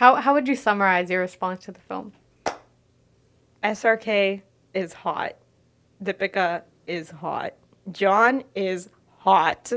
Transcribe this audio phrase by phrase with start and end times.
[0.00, 2.14] How how would you summarize your response to the film?
[3.62, 4.40] SRK
[4.72, 5.36] is hot.
[6.02, 7.52] Deepika is hot.
[7.92, 9.70] John is hot.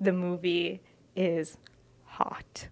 [0.00, 0.80] The movie
[1.16, 1.58] is
[2.04, 2.68] hot.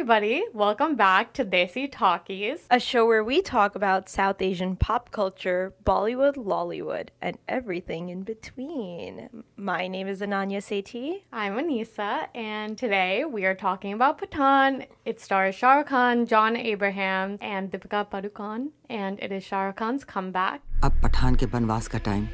[0.00, 0.42] everybody.
[0.54, 5.74] Welcome back to Desi Talkies, a show where we talk about South Asian pop culture,
[5.84, 9.44] Bollywood, Lollywood, and everything in between.
[9.58, 11.24] My name is Ananya Sethi.
[11.30, 14.86] I'm Aneesa, and today we are talking about Pathaan.
[15.04, 19.76] It stars Shah Rukh Khan, John Abraham, and Deepika Padukone, and it is Shah Rukh
[19.76, 20.62] Khan's comeback.
[20.82, 22.26] अब पठान के बनवास का time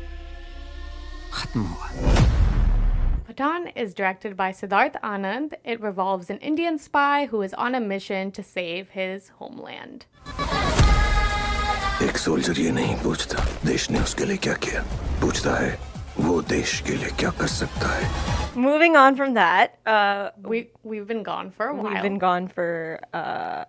[1.34, 2.35] खत्म हुआ
[3.35, 5.53] Pathaan is directed by Siddharth Anand.
[5.63, 10.05] It revolves an Indian spy who is on a mission to save his homeland.
[12.01, 14.81] एक soldier ये नहीं पूछता देश ने उसके लिए क्या किया
[15.21, 15.77] पूछता है
[16.19, 18.09] वो देश के लिए क्या कर सकता है
[18.63, 21.91] Moving on from that, uh, We we've been gone for a while.
[21.93, 23.63] we've been gone for uh,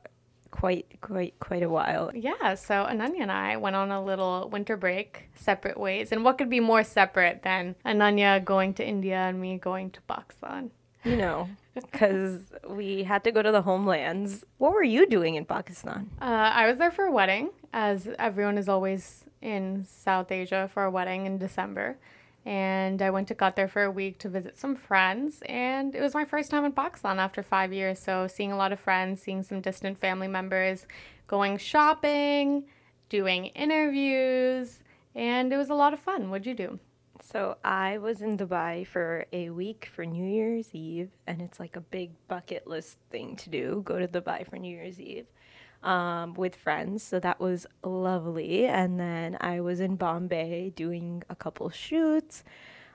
[0.58, 2.12] quite, quite, quite a while.
[2.16, 6.12] Yeah, so Ananya and I went on a little winter break separate ways.
[6.12, 10.02] And what could be more separate than Ananya going to India and me going to
[10.02, 10.72] Pakistan?
[11.04, 14.46] You know, because we had to go to the homelands.
[14.58, 16.10] What were you doing in Pakistan?
[16.20, 20.84] Uh, I was there for a wedding, as everyone is always in South Asia for
[20.84, 21.98] a wedding in December.
[22.48, 25.44] And I went to Qatar for a week to visit some friends.
[25.48, 28.00] And it was my first time in Pakistan after five years.
[28.00, 30.88] So, seeing a lot of friends, seeing some distant family members,
[31.28, 32.64] going shopping,
[33.10, 34.80] doing interviews.
[35.14, 36.30] And it was a lot of fun.
[36.30, 36.80] What'd you do?
[37.22, 41.76] So I was in Dubai for a week for New Year's Eve, and it's like
[41.76, 43.82] a big bucket list thing to do.
[43.84, 45.26] Go to Dubai for New Year's Eve
[45.84, 47.04] um, with friends.
[47.04, 48.66] So that was lovely.
[48.66, 52.44] And then I was in Bombay doing a couple shoots,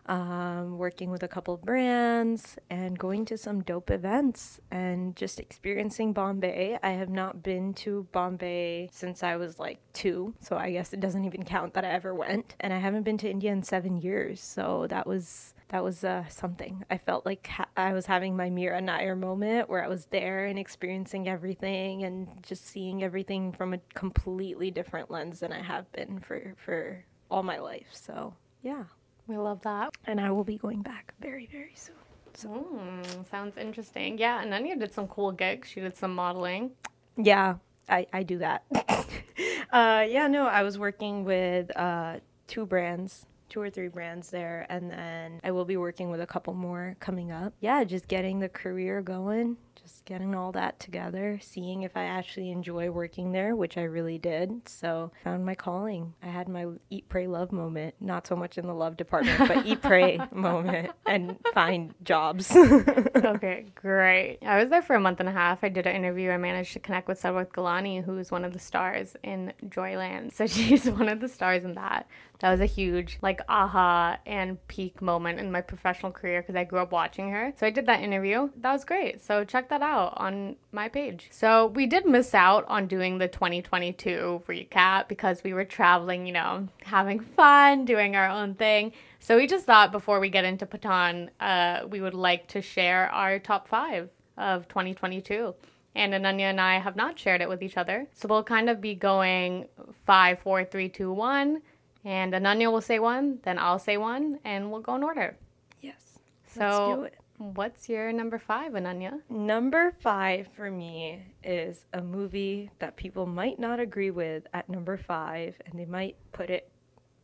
[0.07, 6.13] um, working with a couple brands, and going to some dope events and just experiencing
[6.13, 6.79] Bombay.
[6.83, 11.01] I have not been to Bombay since I was like two, so I guess it
[11.01, 12.57] doesn't even count that I ever went.
[12.59, 16.25] And I haven't been to India in seven years, so that was that was uh,
[16.29, 16.85] something.
[16.91, 20.45] I felt like ha- I was having my Mira Nair moment where I was there
[20.45, 25.91] and experiencing everything and just seeing everything from a completely different lens than I have
[25.93, 27.89] been for for all my life.
[27.93, 28.85] So yeah,
[29.27, 29.97] We love that.
[30.07, 31.97] and I will be going back very very soon.
[32.35, 34.19] Mm, sounds interesting.
[34.19, 35.69] Yeah, Ananya did some cool gigs.
[35.69, 36.71] She did some modeling.
[37.17, 37.57] Yeah,
[37.89, 38.65] I, I do that.
[39.71, 44.67] uh, yeah, no, I was working with uh, two brands, two or three brands there,
[44.71, 47.53] and then I will be working with a couple more coming up.
[47.61, 52.51] Yeah, just getting the career going, just getting all that together, seeing if I actually
[52.51, 54.67] enjoy working there, which I really did.
[54.69, 56.15] So, found my calling.
[56.23, 59.67] I had my eat, pray, love moment, not so much in the love department, but
[59.67, 62.55] eat, pray moment, and find jobs.
[62.57, 64.39] okay, great.
[64.47, 65.63] I was there for a month and a half.
[65.63, 66.31] I did an interview.
[66.31, 70.33] I managed to connect with Sarwat Gilani, who's one of the stars in Joyland.
[70.33, 72.07] So she's one of the stars in that.
[72.43, 76.65] That was a huge, like, aha and peak moment in my professional career because I
[76.65, 77.53] grew up watching her.
[77.57, 78.51] So I did that interview.
[78.57, 79.23] That was great.
[79.23, 81.29] So check that out on my page.
[81.31, 86.33] So we did miss out on doing the 2022 recap because we were traveling, you
[86.33, 88.91] know, having fun, doing our own thing.
[89.21, 93.09] So we just thought before we get into Pathaan, uh, we would like to share
[93.11, 95.55] our top five of 2022.
[95.95, 98.09] And Ananya and I have not shared it with each other.
[98.15, 99.69] So we'll kind of be going
[100.07, 101.63] five, four, three, two, one.
[102.05, 105.37] And Ananya will say one, then I'll say one, and we'll go in order.
[105.81, 106.19] yes.
[106.47, 107.19] So, Let's do it.
[107.55, 109.21] what's your number five, Ananya?
[109.31, 114.97] Number five for me is a movie that people might not agree with at number
[114.97, 116.69] five, and they might put it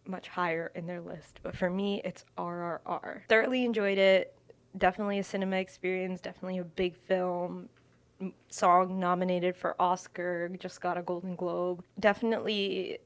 [0.07, 1.41] much higher in their list.
[1.43, 3.23] But for me, it's RRR.
[3.29, 4.35] Thoroughly enjoyed it.
[4.77, 6.21] Definitely a cinema experience.
[6.21, 7.69] Definitely a big film.
[8.49, 10.49] Song nominated for Oscar.
[10.59, 11.85] Just got a Golden Globe.
[12.01, 12.99] Definitely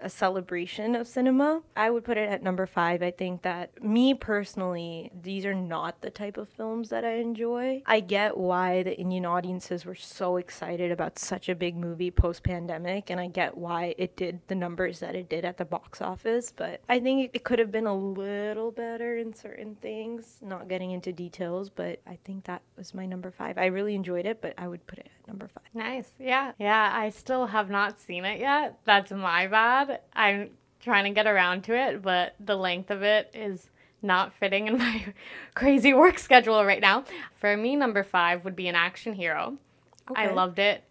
[0.00, 1.62] a celebration of cinema.
[1.76, 3.02] I would put it at number five.
[3.02, 7.82] I think that me personally, these are not the type of films that I enjoy.
[7.86, 12.42] I get why the Indian audiences were so excited about such a big movie post
[12.42, 16.00] pandemic, and I get why it did the numbers that it did at the box
[16.00, 20.38] office, but I think it could have been a little better in certain things.
[20.42, 23.58] Not getting into details, but I think that was my number five.
[23.58, 25.64] I really enjoyed it, but I would put it number five.
[25.72, 26.10] Nice.
[26.18, 26.52] Yeah.
[26.58, 26.90] Yeah.
[26.92, 28.78] I still have not seen it yet.
[28.84, 30.00] That's my bad.
[30.12, 30.50] I'm
[30.80, 33.70] trying to get around to it, but the length of it is
[34.02, 35.14] not fitting in my
[35.54, 37.04] crazy work schedule right now.
[37.36, 39.56] For me, number five would be an action hero.
[40.10, 40.22] Okay.
[40.22, 40.82] I loved it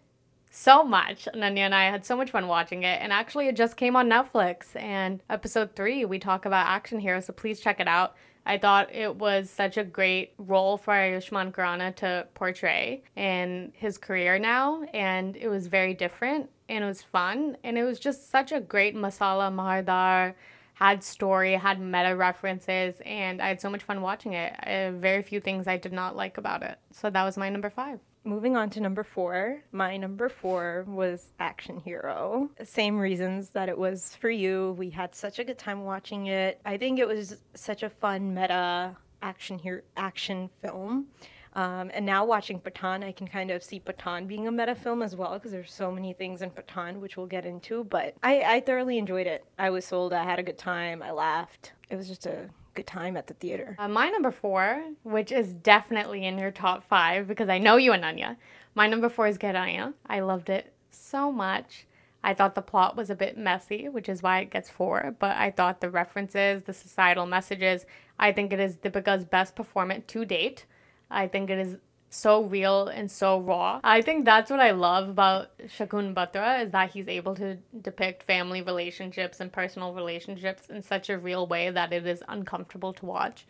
[0.50, 1.28] so much.
[1.34, 3.00] Nanya and I had so much fun watching it.
[3.00, 4.74] And actually, it just came on Netflix.
[4.74, 7.26] And episode three, we talk about action heroes.
[7.26, 8.14] So please check it out.
[8.46, 13.98] I thought it was such a great role for Ayushmann Khurrana to portray in his
[13.98, 14.82] career now.
[14.94, 17.56] And it was very different and it was fun.
[17.62, 20.34] And it was just such a great masala mahardar
[20.74, 24.54] had story, had meta references, and I had so much fun watching it.
[24.94, 26.78] Very few things I did not like about it.
[26.90, 28.00] So that was my number five.
[28.22, 29.62] Moving on to number four.
[29.72, 32.50] My number four was Action Hero.
[32.62, 34.76] Same reasons that it was for you.
[34.78, 36.60] We had such a good time watching it.
[36.66, 41.06] I think it was such a fun meta action here action film.
[41.54, 45.02] Um, and now watching Pathaan, I can kind of see Pathaan being a meta film
[45.02, 47.84] as well because there's so many things in Pathaan which we'll get into.
[47.84, 49.44] But I, I thoroughly enjoyed it.
[49.58, 50.12] I was sold.
[50.12, 51.02] I had a good time.
[51.02, 51.72] I laughed.
[51.88, 52.50] It was just a
[52.80, 53.76] good time at the theater.
[53.78, 57.92] Uh, my number four, which is definitely in your top five because I know you,
[57.92, 58.36] and Ananya.
[58.74, 59.92] My number four is Gehraiyaan.
[60.06, 61.86] I loved it so much.
[62.24, 65.36] I thought the plot was a bit messy, which is why it gets four, but
[65.36, 67.84] I thought the references, the societal messages,
[68.18, 70.64] I think it is Deepika's best performance to date.
[71.10, 71.76] I think it is
[72.10, 73.80] so real and so raw.
[73.84, 78.24] I think that's what I love about Shakun Batra is that he's able to depict
[78.24, 83.06] family relationships and personal relationships in such a real way that it is uncomfortable to
[83.06, 83.46] watch.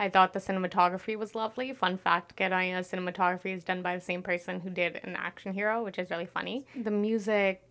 [0.00, 1.72] I thought the cinematography was lovely.
[1.72, 5.82] Fun fact, Gehraiyaan's cinematography is done by the same person who did an action hero,
[5.82, 6.66] which is really funny.
[6.76, 7.62] The music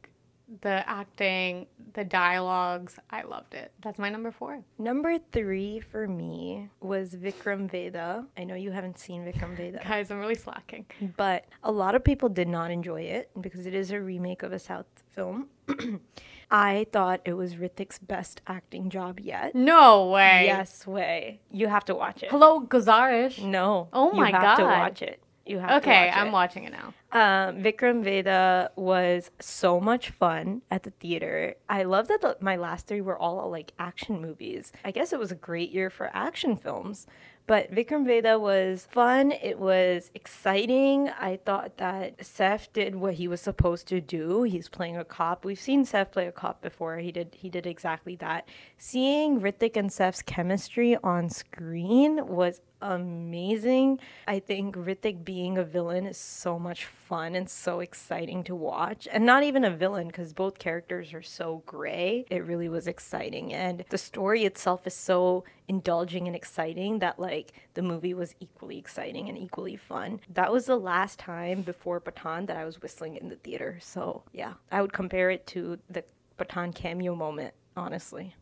[0.62, 2.98] the acting, the dialogues.
[3.10, 3.72] I loved it.
[3.82, 4.64] That's my number four.
[4.78, 8.26] Number three for me was Vikram Vedha.
[8.38, 9.84] I know you haven't seen Vikram Vedha.
[9.88, 10.86] Guys, I'm really slacking.
[11.18, 14.54] But a lot of people did not enjoy it because it is a remake of
[14.54, 15.48] a South film.
[16.50, 19.54] I thought it was Hrithik's best acting job yet.
[19.54, 20.44] No way.
[20.46, 21.42] Yes, way.
[21.52, 22.32] You have to watch it.
[22.32, 23.44] Hello, Guzarish.
[23.44, 23.90] No.
[23.92, 24.56] Oh my you have God.
[24.56, 25.22] to watch it.
[25.50, 26.32] You have to Okay, I'm it.
[26.32, 26.94] watching it now.
[27.12, 31.56] Um, Vikram Vedha was so much fun at the theater.
[31.70, 34.72] I love that the, my last three were all like action movies.
[34.84, 37.08] I guess it was a great year for action films.
[37.48, 39.32] But Vikram Vedha was fun.
[39.32, 41.08] It was exciting.
[41.18, 44.44] I thought that Saif did what he was supposed to do.
[44.44, 45.46] He's playing a cop.
[45.46, 46.98] We've seen Saif play a cop before.
[46.98, 48.50] He did he did exactly that.
[48.78, 54.00] Seeing Hrithik and Saif's chemistry on screen was amazing.
[54.28, 59.08] I think Hrithik being a villain is so much fun and so exciting to watch.
[59.12, 62.26] And not even a villain because both characters are so gray.
[62.30, 63.54] It really was exciting.
[63.54, 68.78] And the story itself is so indulging and exciting that like the movie was equally
[68.78, 70.20] exciting and equally fun.
[70.34, 73.80] That was the last time before Pathaan that I was whistling in the theater.
[73.82, 76.04] So yeah, I would compare it to the
[76.38, 78.36] Pathaan cameo moment, honestly.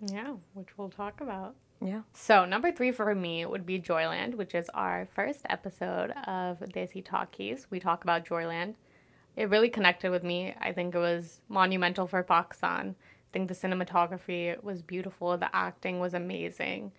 [0.00, 1.54] Yeah, which we'll talk about.
[1.84, 2.02] Yeah.
[2.14, 7.04] So, number three for me would be Joyland, which is our first episode of Desi
[7.04, 7.66] Talkies.
[7.70, 8.74] We talk about Joyland.
[9.36, 10.54] It really connected with me.
[10.60, 12.96] I think it was monumental for Pakistan.
[12.98, 16.92] I think the cinematography was beautiful, the acting was amazing.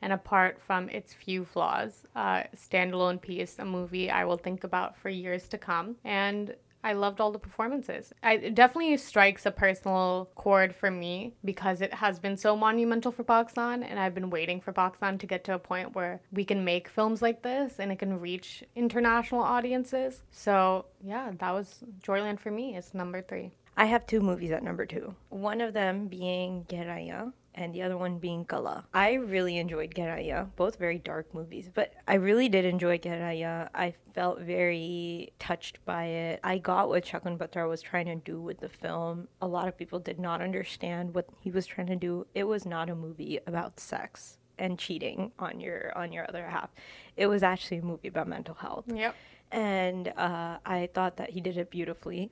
[0.00, 4.96] And apart from its few flaws, uh, standalone piece, a movie I will think about
[4.96, 5.96] for years to come.
[6.04, 8.12] And I loved all the performances.
[8.22, 13.12] I, it definitely strikes a personal chord for me because it has been so monumental
[13.12, 16.44] for Pakistan, and I've been waiting for Pakistan to get to a point where we
[16.44, 20.22] can make films like this and it can reach international audiences.
[20.30, 22.76] So, yeah, that was Joyland for me.
[22.76, 23.52] It's number three.
[23.76, 25.14] I have two movies at number two.
[25.30, 28.84] One of them being Gehraiyaan and the other one being Kala.
[28.94, 33.68] I really enjoyed Gehraiyaan, both very dark movies, but I really did enjoy Gehraiyaan.
[33.74, 36.40] I felt very touched by it.
[36.42, 39.28] I got what Shakun Batra was trying to do with the film.
[39.42, 42.26] A lot of people did not understand what he was trying to do.
[42.34, 46.70] It was not a movie about sex and cheating on your on your other half.
[47.16, 49.14] It was actually a movie about mental health Yep.
[49.50, 52.30] and uh, I thought that he did it beautifully.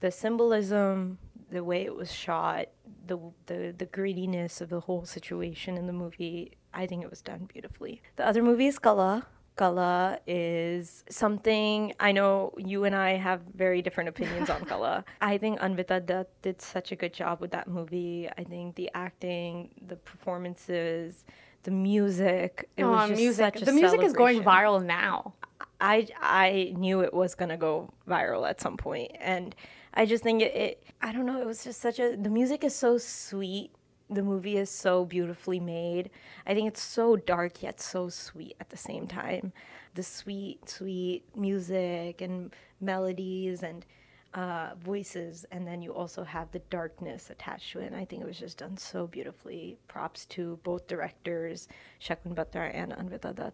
[0.00, 1.18] The symbolism,
[1.50, 2.68] the way it was shot,
[3.06, 7.22] the the the grittiness of the whole situation in the movie, I think it was
[7.22, 8.02] done beautifully.
[8.16, 9.26] The other movie is Kala.
[9.56, 15.04] Kala is something I know you and I have very different opinions on Kala.
[15.20, 18.28] I think Anvita Dutt did such a good job with that movie.
[18.38, 21.24] I think the acting, the performances,
[21.64, 23.54] the music, it was Oh, just music.
[23.54, 25.34] such a The music is going viral now.
[25.80, 29.54] I I knew it was gonna go viral at some point, and
[29.94, 30.82] I just think it, it.
[31.02, 31.40] I don't know.
[31.40, 32.16] It was just such a.
[32.16, 33.72] The music is so sweet.
[34.08, 36.10] The movie is so beautifully made.
[36.46, 39.52] I think it's so dark yet so sweet at the same time.
[39.94, 43.86] The sweet, sweet music and melodies and
[44.34, 47.86] uh, voices, and then you also have the darkness attached to it.
[47.86, 49.78] And I think it was just done so beautifully.
[49.88, 51.68] Props to both directors,
[52.00, 53.52] Shakun Batra and Anvita Dutt.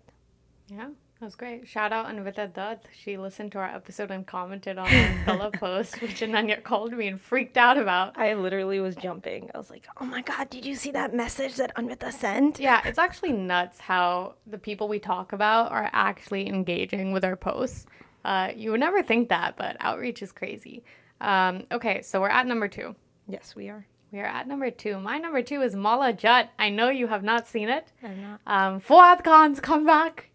[0.69, 0.88] Yeah.
[1.26, 1.66] That was great.
[1.66, 2.85] Shout out Anvita Dutt.
[2.97, 4.87] She listened to our episode and commented on
[5.26, 8.16] our post, which Ananya called me and freaked out about.
[8.16, 9.50] I literally was jumping.
[9.52, 12.80] I was like, "Oh my god, did you see that message that Anvita sent?" Yeah,
[12.85, 17.87] it's actually nuts how the people we talk about are actually engaging with our posts.
[18.25, 20.85] Uh, you would never think that, but outreach is crazy.
[21.21, 22.95] Um, okay, so we're at number two.
[23.26, 23.85] Yes, we are.
[24.12, 25.00] We are at number two.
[25.00, 26.52] My number two is Maula Jatt.
[26.56, 27.90] I know you have not seen it.
[28.00, 28.40] I'm not.
[28.47, 30.30] Um, Fawad Khan's comeback.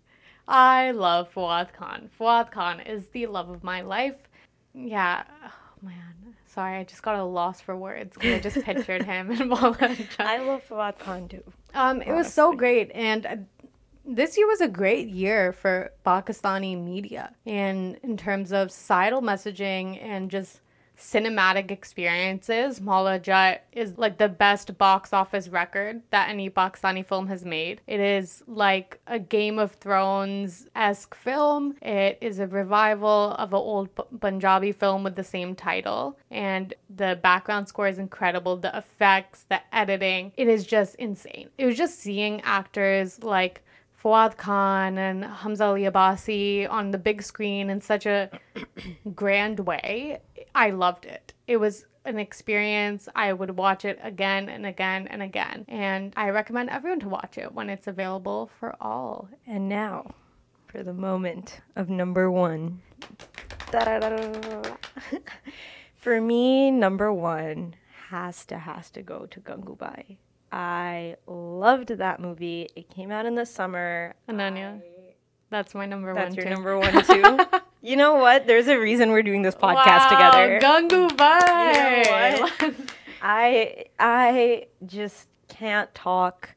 [0.48, 2.10] I love Fawad Khan.
[2.20, 4.16] Fawad Khan is the love of my life.
[4.74, 5.24] Yeah.
[5.46, 6.36] Oh, man.
[6.48, 10.20] Sorry, I just got a loss for words because I just pictured him and Jatt.
[10.20, 11.44] I love Fawad Khan too.
[11.74, 13.36] Um, it was so great, and uh,
[14.06, 20.04] this year was a great year for Pakistani media, and in terms of societal messaging
[20.04, 20.60] and just
[21.02, 22.80] cinematic experiences.
[22.80, 27.82] Maula Jatt is like the best box office record that any Pakistani film has made.
[27.88, 31.76] It is like a Game of Thrones esque film.
[31.82, 33.90] It is a revival of an old
[34.20, 38.58] Punjabi film with the same title, and the background score is incredible.
[38.58, 41.50] The effects, the editing, it is just insane.
[41.58, 43.64] It was just seeing actors like.
[44.04, 48.32] Fawad Khan and Hamza Ali Abbasi on the big screen in such a
[49.14, 50.20] grand way.
[50.54, 51.34] I loved it.
[51.48, 53.08] It was an experience.
[53.16, 55.66] I would watch it again and again and again.
[55.68, 59.30] And I recommend everyone to watch it when it's available for all.
[59.46, 60.16] And now,
[60.68, 62.82] for the moment of number one.
[65.96, 67.76] For me, number one
[68.10, 70.18] has to has to go to Gangubai.
[70.52, 72.68] I loved that movie.
[72.76, 74.16] It came out in the summer.
[74.28, 74.82] Ananya,
[75.52, 76.36] that's my number That's one.
[76.36, 76.50] your too.
[76.50, 77.60] number one too.
[77.82, 78.48] you know what?
[78.48, 80.60] There's a reason we're doing this podcast together.
[80.60, 82.46] Gangubai.
[82.62, 82.76] You know?
[83.22, 86.56] I I just can't talk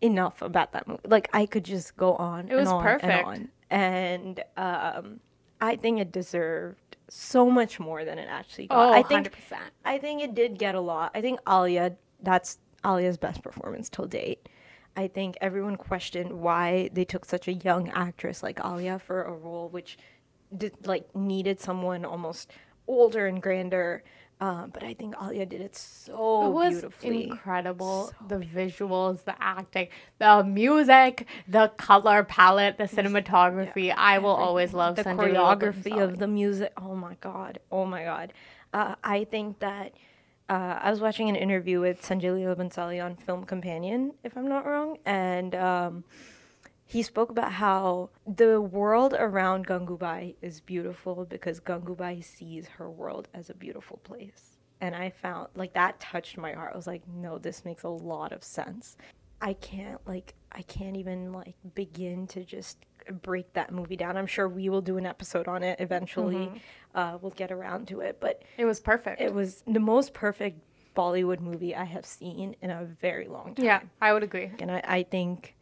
[0.00, 1.02] enough about that movie.
[1.06, 2.48] Like I could just go on.
[2.48, 3.28] It was and on perfect.
[3.70, 3.70] And, on.
[3.70, 5.20] and um,
[5.60, 8.88] I think it deserved so much more than it actually got.
[8.88, 9.58] oh, I think 100%.
[9.84, 11.10] I think it did get a lot.
[11.14, 14.48] I think Alia, that's Alia's best performance till date.
[14.96, 19.32] I think everyone questioned why they took such a young actress like Alia for a
[19.32, 19.96] role which
[20.56, 22.50] did like needed someone almost
[22.86, 24.02] older and grander.
[24.42, 27.24] Um, but I think Alia did it so It was beautifully.
[27.24, 28.10] incredible.
[28.26, 33.94] the visuals, the acting, the music, the color palette, the cinematography.
[33.94, 36.72] I will always love the Sanjay choreography of the music.
[36.78, 37.58] Oh my god!
[37.70, 38.32] Oh my god!
[38.72, 39.92] Uh, I think that
[40.50, 44.48] uh, I was watching an interview with Sanjay Leela Bhansali on Film Companion, if I'm
[44.48, 46.04] not wrong, and um,
[46.84, 53.28] he spoke about how the world around Gangubai is beautiful because Gangubai sees her world
[53.32, 54.58] as a beautiful place.
[54.80, 56.72] And I found like that touched my heart.
[56.74, 58.96] I was like, no, this makes a lot of sense.
[59.40, 62.78] I can't like I can't even like begin to just
[63.22, 64.16] break that movie down.
[64.16, 66.50] I'm sure we will do an episode on it eventually.
[66.94, 69.20] Uh, we'll get around to it, but It was perfect.
[69.20, 70.60] it was the most perfect
[70.96, 73.64] Bollywood movie I have seen in a very long time.
[73.64, 74.50] yeah, I would agree.
[74.60, 75.54] And I, I think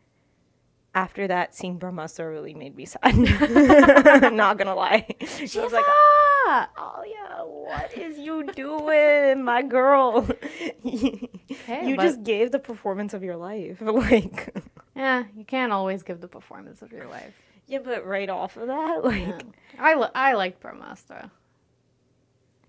[0.98, 3.00] after that, seeing Brahmastra really made me sad.
[3.04, 5.06] I'm not gonna lie.
[5.46, 6.68] She was like, Ah!
[6.76, 10.28] oh yeah, what is you doing, my girl?
[10.82, 11.28] you
[11.66, 13.78] Hey, just gave the performance of your life.
[13.82, 14.54] Like,
[14.96, 17.34] Yeah, you can't always give the performance of your life.
[17.68, 19.42] yeah, but right off of that, like,
[19.78, 21.30] I, li- I liked Brahmastra.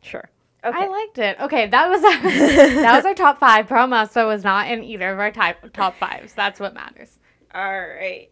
[0.02, 0.30] sure.
[0.64, 0.78] Okay.
[0.78, 1.38] I liked it.
[1.40, 2.22] Okay, that was our,
[2.84, 3.68] that was our top five.
[3.70, 6.34] Brahmastra was not in either of our type, top fives.
[6.34, 7.18] That's what matters.
[7.54, 8.30] All right.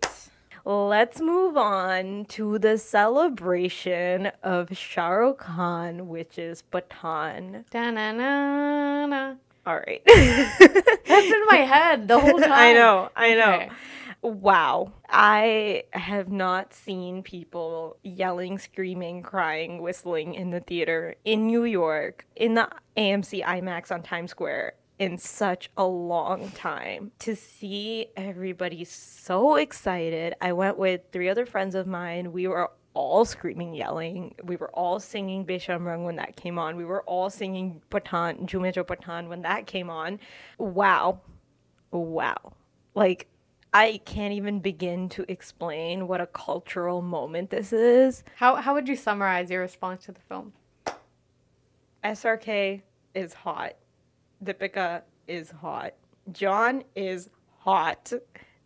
[0.63, 7.63] Let's move on to the celebration of Shah Rukh Khan, which is Pathaan.
[7.71, 9.35] Da-na-na-na.
[9.65, 10.01] All right.
[10.05, 12.51] That's in my head the whole time.
[12.51, 13.53] I know, I know.
[13.53, 13.69] Okay.
[14.21, 14.91] Wow.
[15.09, 22.27] I have not seen people yelling, screaming, crying, whistling in the theater in New York,
[22.35, 27.11] in the AMC IMAX on Times Square in such a long time.
[27.19, 30.35] To see everybody so excited.
[30.41, 32.31] I went with three other friends of mine.
[32.31, 34.33] We were all screaming, yelling.
[34.43, 36.75] We were all singing Besharam Rang when that came on.
[36.75, 40.19] We were all singing Pathaan, Jhoome Jo Pathaan when that came on.
[40.57, 41.21] Wow.
[41.91, 42.53] Wow.
[42.95, 43.27] Like,
[43.73, 48.23] I can't even begin to explain what a cultural moment this is.
[48.35, 50.53] How, how would you summarize your response to the film?
[52.03, 52.81] SRK
[53.13, 53.75] is hot.
[54.43, 55.93] Deepika is hot.
[56.31, 57.29] John is
[57.59, 58.11] hot.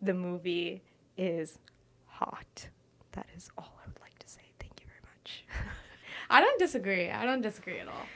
[0.00, 0.82] The movie
[1.16, 1.58] is
[2.06, 2.68] hot.
[3.12, 4.40] That is all I would like to say.
[4.58, 5.44] Thank you very much.
[6.30, 7.10] I don't disagree.
[7.10, 8.06] I don't disagree at all.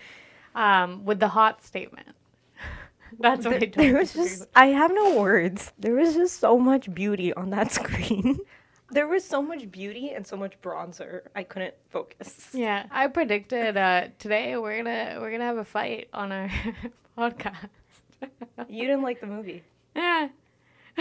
[0.54, 2.08] Um, with the hot statement.
[3.20, 4.48] That's what I don't There was just with.
[4.54, 5.72] I have no words.
[5.78, 8.40] There was just so much beauty on that screen.
[8.90, 11.22] There was so much beauty and so much bronzer.
[11.34, 12.48] I couldn't focus.
[12.52, 16.50] Yeah, I predicted uh, today we're gonna we're gonna have a fight on our
[17.18, 17.68] podcast.
[18.68, 19.62] You didn't like the movie.
[19.94, 20.28] Yeah.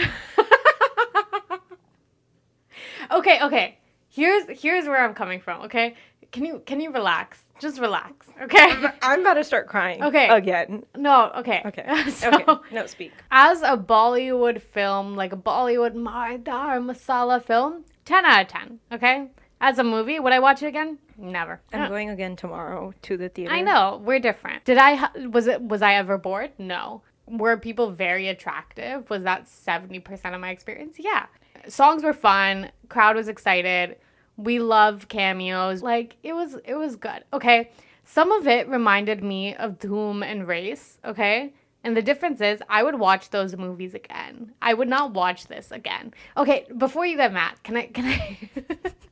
[3.10, 3.78] okay, okay.
[4.16, 5.60] Here's here's where I'm coming from.
[5.66, 5.94] Okay,
[6.32, 7.42] can you can you relax?
[7.60, 8.26] Just relax.
[8.42, 8.88] Okay.
[9.02, 10.02] I'm about to start crying.
[10.02, 10.28] Okay.
[10.28, 10.84] Again.
[10.96, 11.30] No.
[11.36, 11.60] Okay.
[11.66, 11.84] Okay.
[12.10, 12.74] So, okay.
[12.74, 13.12] No, speak.
[13.30, 18.80] As a Bollywood film, like a Bollywood Mardar masala film, ten out of ten.
[18.90, 19.28] Okay.
[19.60, 20.98] As a movie, would I watch it again?
[21.18, 21.60] Never.
[21.74, 23.52] I'm going again tomorrow to the theater.
[23.52, 24.64] I know we're different.
[24.64, 26.52] Did I was it was I ever bored?
[26.58, 27.02] No.
[27.26, 29.10] Were people very attractive?
[29.10, 30.96] Was that seventy percent of my experience?
[30.98, 31.26] Yeah.
[31.68, 32.70] Songs were fun.
[32.88, 33.96] Crowd was excited.
[34.36, 35.82] We love cameos.
[35.82, 37.24] Like it was it was good.
[37.32, 37.70] Okay.
[38.04, 40.98] Some of it reminded me of Doom and Race.
[41.04, 41.52] Okay.
[41.82, 44.52] And the difference is, I would watch those movies again.
[44.60, 46.14] I would not watch this again.
[46.36, 47.86] Okay, before you get mad, can I?
[47.86, 48.38] Can I?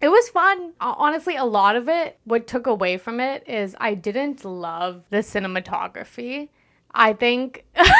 [0.00, 0.72] It was fun.
[0.78, 5.16] Honestly, a lot of it, what took away from it is I didn't love the
[5.18, 6.50] cinematography.
[6.92, 7.64] I think.
[7.76, 7.90] okay,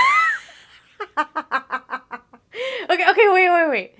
[2.88, 3.94] okay, wait, wait, wait.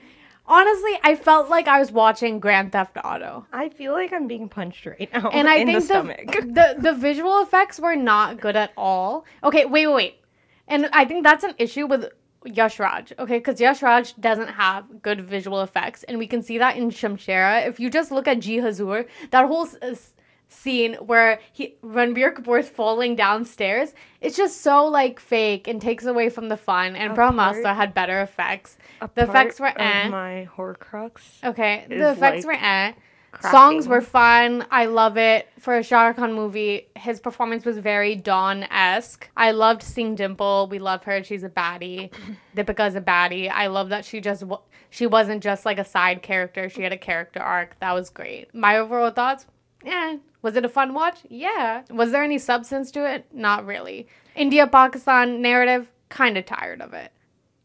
[0.49, 3.47] Honestly, I felt like I was watching Grand Theft Auto.
[3.53, 6.27] I feel like I'm being punched right now And I in think the the, stomach.
[6.33, 9.25] the the visual effects were not good at all.
[9.43, 10.21] Okay, wait, wait, wait.
[10.69, 12.07] And I think that's an issue with
[12.45, 13.39] Yash Raj, okay?
[13.39, 17.67] Because Yash Raj doesn't have good visual effects, and we can see that in Shamshera.
[17.67, 20.15] If you just look at Ji Huzoor, that whole s-
[20.49, 26.29] scene where he Ranbir Kapoor's falling downstairs, it's just so like fake and takes away
[26.29, 26.97] from the fun.
[26.97, 28.77] And Brahmastra had better effects.
[29.15, 30.09] The effects were eh.
[30.09, 31.45] my Horcrux.
[31.45, 32.93] Okay, the effects like, were eh.
[33.33, 33.51] cracking.
[33.51, 34.67] Songs were fun.
[34.71, 35.49] I love it.
[35.59, 39.29] For a Shah Rukh Khan movie, his performance was very Don esque.
[39.37, 40.69] I loved seeing Dimple.
[40.71, 41.23] We love her.
[41.23, 42.11] She's a baddie.
[42.57, 43.51] Deepika's a baddie.
[43.51, 44.45] I love that she just
[44.91, 46.69] she wasn't just like a side character.
[46.69, 47.79] She had a character arc.
[47.81, 48.55] That was great.
[48.55, 49.47] My overall thoughts.
[49.87, 50.17] Yeah.
[50.43, 51.21] Was it a fun watch?
[51.31, 51.83] Yeah.
[51.91, 53.27] Was there any substance to it?
[53.33, 54.07] Not really.
[54.35, 55.91] India Pakistan narrative.
[56.09, 57.11] Kind of tired of it.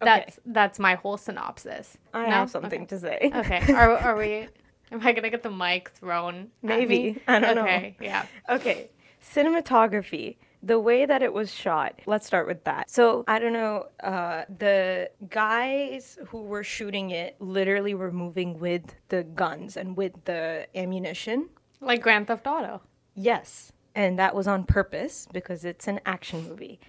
[0.01, 0.05] Okay.
[0.25, 1.97] That's that's my whole synopsis.
[2.13, 2.31] I No?
[2.31, 2.95] have something Okay.
[2.95, 3.31] to say.
[3.35, 3.73] Okay.
[3.73, 4.47] Are, are we?
[4.91, 6.49] Am I gonna get the mic thrown?
[6.63, 7.21] Maybe.
[7.27, 7.63] I don't know.
[7.63, 7.97] Okay.
[8.01, 8.25] Yeah.
[8.49, 8.89] Okay.
[9.45, 10.37] Cinematography.
[10.63, 11.99] The way that it was shot.
[12.05, 12.89] Let's start with that.
[12.91, 18.83] So, I don't know, uh, the guys who were shooting it literally were moving with
[19.09, 21.49] the guns and with the ammunition.
[21.81, 22.81] Like Grand Theft Auto.
[23.15, 23.73] Yes.
[23.93, 26.79] And that was on purpose because it's an action movie.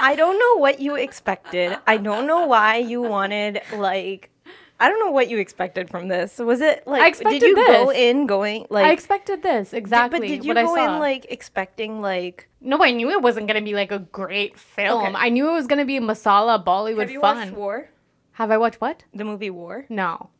[0.00, 1.76] I don't know what you expected.
[1.86, 4.30] I don't know why you wanted like
[4.78, 6.38] I don't know what you expected from this.
[6.38, 10.20] Was it like expected did you go in going like I expected this exactly.
[10.20, 13.74] but did you go in like expecting like No, I knew it wasn't gonna be
[13.74, 15.02] like a great film.
[15.02, 15.14] Okay.
[15.14, 17.36] I knew it was gonna be masala Bollywood Have you fun.
[17.36, 17.88] watched War?
[18.32, 19.04] Have I watched what?
[19.14, 19.86] The movie War?
[19.88, 20.30] No.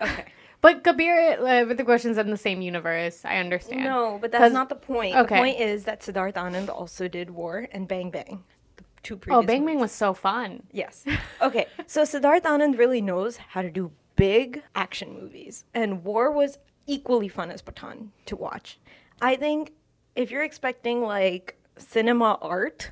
[0.00, 0.26] Okay.
[0.62, 3.24] But Kabir uh, with the questions in the same universe.
[3.24, 3.84] I understand.
[3.84, 5.16] No, but that's not the point.
[5.16, 5.34] okay.
[5.36, 8.44] The point is that Siddharth Anand also did War and Bang Bang.
[8.76, 9.72] The two Oh, previous Oh, Bang movies.
[9.74, 10.62] Bang was so fun.
[10.72, 11.04] Yes.
[11.42, 11.66] Okay.
[11.86, 17.28] So Siddharth Anand really knows how to do big action movies, and War was equally
[17.28, 18.78] fun as Pathaan to watch.
[19.22, 19.72] I think
[20.14, 22.90] if you're expecting like cinema art,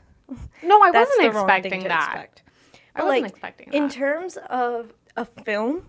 [0.63, 2.09] No, I wasn't the wrong thing expecting that.
[2.13, 2.43] expect.
[2.97, 3.77] I wasn't like, expecting that.
[3.77, 5.87] In terms of a film,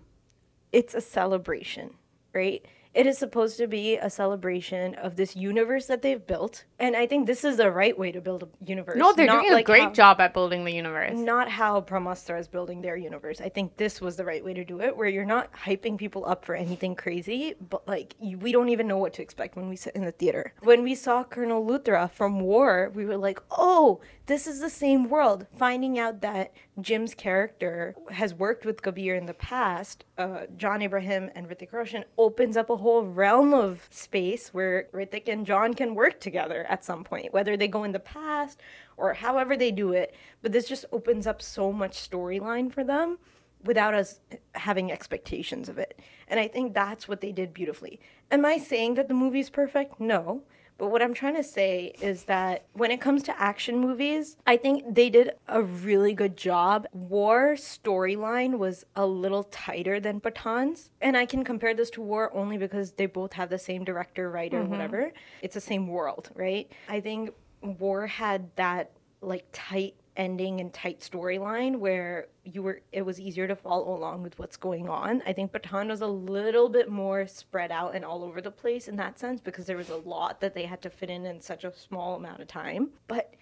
[0.72, 1.94] it's a celebration,
[2.32, 2.64] right?
[2.92, 7.06] It is supposed to be a celebration of this universe that they've built, and I
[7.06, 8.96] think this is the right way to build a universe.
[8.96, 11.12] No, they're not doing a great how- job at building the universe.
[11.16, 13.40] not how Brahmastra is building their universe.
[13.40, 16.24] I think this was the right way to do it, where you're not hyping people
[16.26, 19.68] up for anything crazy, but like you, we don't even know what to expect when
[19.68, 20.54] we sit in the theater.
[20.62, 25.08] When we saw Colonel Luthra from War, we were like, oh, this is the same
[25.08, 25.46] world.
[25.56, 31.30] Finding out that Jim's character has worked with Kabir in the past, uh, John Abraham
[31.34, 35.94] and Hrithik Roshan, opens up a whole realm of space where Hrithik and John can
[35.94, 38.60] work together at some point, whether they go in the past
[38.96, 40.14] or however they do it.
[40.40, 43.18] But this just opens up so much storyline for them
[43.62, 44.20] without us
[44.54, 45.98] having expectations of it.
[46.28, 48.00] And I think that's what they did beautifully.
[48.30, 50.00] Am I saying that the movie's perfect?
[50.00, 50.44] No.
[50.80, 54.56] But what I'm trying to say is that when it comes to action movies, I
[54.56, 56.86] think they did a really good job.
[56.94, 60.90] War storyline was a little tighter than Pathaan's.
[61.02, 64.30] And I can compare this to War only because they both have the same director,
[64.30, 64.70] writer, mm-hmm.
[64.70, 65.12] whatever.
[65.42, 66.72] It's the same world, right?
[66.88, 73.02] I think War had that like tight ending and tight storyline where you were it
[73.02, 75.22] was easier to follow along with what's going on.
[75.26, 78.88] I think Pathaan was a little bit more spread out and all over the place
[78.88, 81.40] in that sense because there was a lot that they had to fit in in
[81.40, 82.90] such a small amount of time.
[83.08, 83.34] But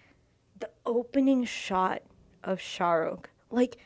[0.58, 2.02] the opening shot
[2.44, 3.78] of Shahrukh, like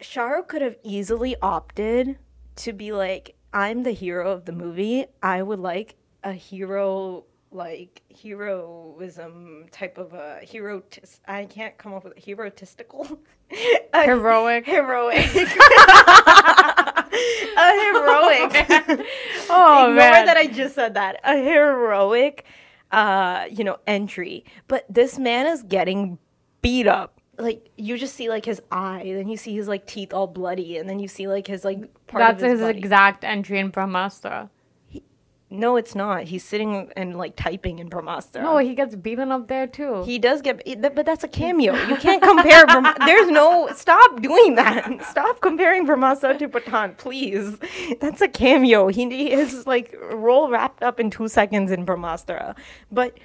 [0.00, 2.18] Shah Rukh could have easily opted
[2.56, 5.06] to be like, I'm the hero of the movie.
[5.22, 10.82] I would like a hero like heroism type of a hero
[11.26, 13.18] I can't come up with a heroistical
[13.94, 14.66] a Heroic.
[14.66, 15.16] heroic
[17.56, 19.06] a heroic
[19.48, 20.26] Oh Ignore man.
[20.26, 21.20] that I just said that.
[21.24, 22.44] A heroic,
[22.90, 24.44] uh, you know, entry.
[24.68, 26.18] But this man is getting
[26.62, 27.20] beat up.
[27.38, 30.78] Like you just see like his eye, then you see his like teeth all bloody,
[30.78, 33.70] and then you see like his like part That's of his, his exact entry in
[33.70, 34.48] Brahmastra.
[35.48, 36.24] No, it's not.
[36.24, 38.42] He's sitting and like typing in Brahmastra.
[38.42, 40.02] No, he gets beaten up there too.
[40.04, 41.74] He does get, but that's a cameo.
[41.86, 42.66] You can't compare.
[42.66, 43.68] Brahma- There's no.
[43.74, 45.04] Stop doing that.
[45.10, 47.58] Stop comparing Brahmastra to Pathaan, please.
[48.00, 48.88] That's a cameo.
[48.88, 52.56] He, he is like role wrapped up in two seconds in Brahmastra.
[52.90, 53.16] But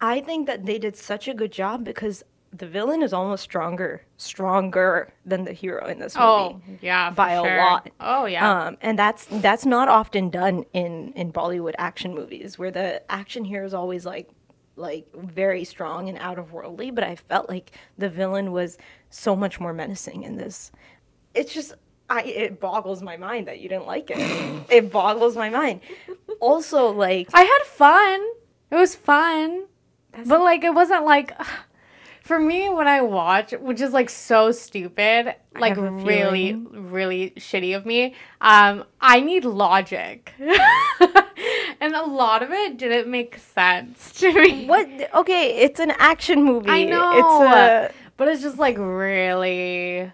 [0.00, 4.02] I think that they did such a good job because the villain is almost stronger,
[4.16, 7.90] stronger than the hero in this movie oh yeah, by a lot.
[8.00, 8.66] Oh yeah.
[8.66, 13.44] Um, and that's that's not often done in in Bollywood action movies, where the action
[13.44, 14.30] here is always like
[14.76, 16.90] like very strong and out of worldly.
[16.90, 18.78] But I felt like the villain was
[19.10, 20.72] so much more menacing in this.
[21.34, 21.74] It's just.
[22.10, 24.16] I, it boggles my mind that you didn't like it.
[24.70, 25.82] it boggles my mind.
[26.40, 28.26] Also, like I had fun.
[28.70, 29.66] It was fun.
[30.26, 31.32] but like it wasn't like
[32.28, 37.86] for me when I watch, which is like so stupid, like really, really shitty of
[37.86, 38.14] me.
[38.42, 40.34] Um, I need logic.
[40.38, 44.66] and a lot of it didn't make sense to me.
[44.66, 44.86] what?
[45.14, 46.68] Okay, it's an action movie.
[46.68, 47.12] I know.
[47.16, 50.12] It's a, but it's just like really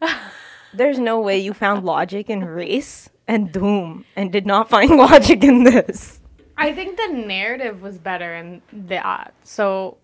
[0.74, 5.44] there's no way you found logic in Race and Doom and did not find logic
[5.44, 6.20] in this.
[6.56, 9.34] I think the narrative was better in that.
[9.44, 9.98] So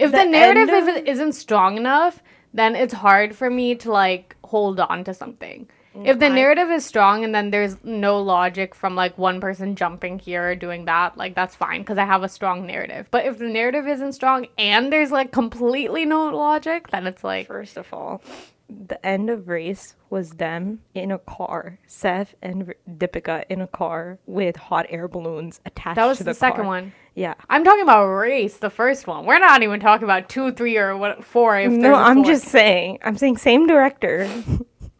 [0.00, 4.36] if The the, narrative of- isn't strong enough, then it's hard for me to like
[4.44, 5.68] hold on to something.
[5.92, 9.74] If the mm, narrative is strong and then there's no logic from like one person
[9.74, 13.08] jumping here or doing that, like that's fine because I have a strong narrative.
[13.10, 17.48] But if the narrative isn't strong and there's like completely no logic, then it's like
[17.48, 18.22] First of all,
[18.68, 24.18] the end of Race was them in a car, Saif and Deepika in a car
[24.26, 26.92] with hot air balloons attached that was the, the, second one.
[27.20, 27.34] Yeah.
[27.50, 29.26] I'm talking about race, the first one.
[29.26, 31.60] We're not even talking about two, three, or what four.
[31.60, 32.98] If No, I'm just saying.
[33.04, 34.26] I'm saying same director.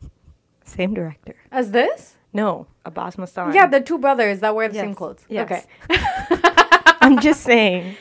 [0.66, 1.34] same director.
[1.50, 2.16] as this.
[2.34, 3.54] No, Abbas Mastan.
[3.54, 5.24] Yeah, the two brothers that wear the same clothes.
[5.30, 5.50] yes.
[5.50, 5.64] Okay.
[7.00, 7.96] I'm just saying.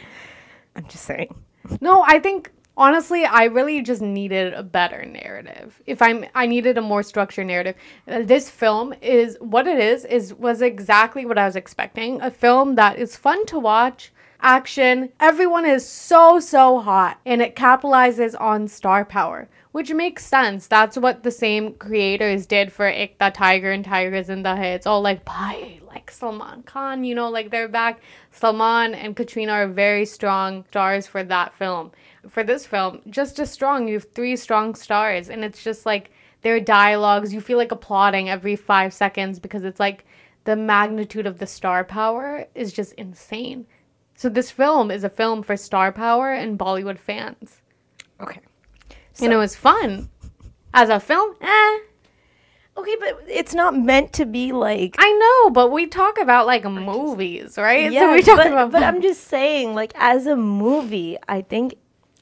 [0.75, 1.33] I'm just saying.
[1.79, 5.79] No, I think honestly, I really just needed a better narrative.
[5.85, 7.75] If I'm, I needed a more structured narrative.
[8.07, 10.05] Uh, This film is what it is.
[10.05, 12.21] Is was exactly what I was expecting.
[12.21, 14.11] A film that is fun to watch.
[14.41, 15.09] Action.
[15.19, 20.65] Everyone is so so hot, and it capitalizes on star power, which makes sense.
[20.65, 24.67] That's what the same creators did for Ek Tha Tiger and Tiger Zinda Hai.
[24.77, 27.03] It's all like bye, like Salman Khan.
[27.03, 27.99] You know, like they're back.
[28.31, 31.91] Salman and Katrina are very strong stars for that film
[32.29, 36.11] for this film just as strong you have three strong stars and it's just like
[36.41, 40.05] their dialogues you feel like applauding every five seconds because it's like
[40.45, 43.67] the magnitude of the star power is just insane.
[44.15, 47.61] So this film is a film for star power and bollywood fans.
[48.21, 48.41] Okay.
[49.21, 50.09] and it was fun.
[50.73, 51.79] As a film eh.
[52.77, 56.63] Okay, but it's not meant to be like i know but we talk about like
[56.63, 57.91] movies right?
[57.91, 61.41] Yeah, so we talk but, about but I'm just saying, like as a movie, I
[61.41, 61.75] think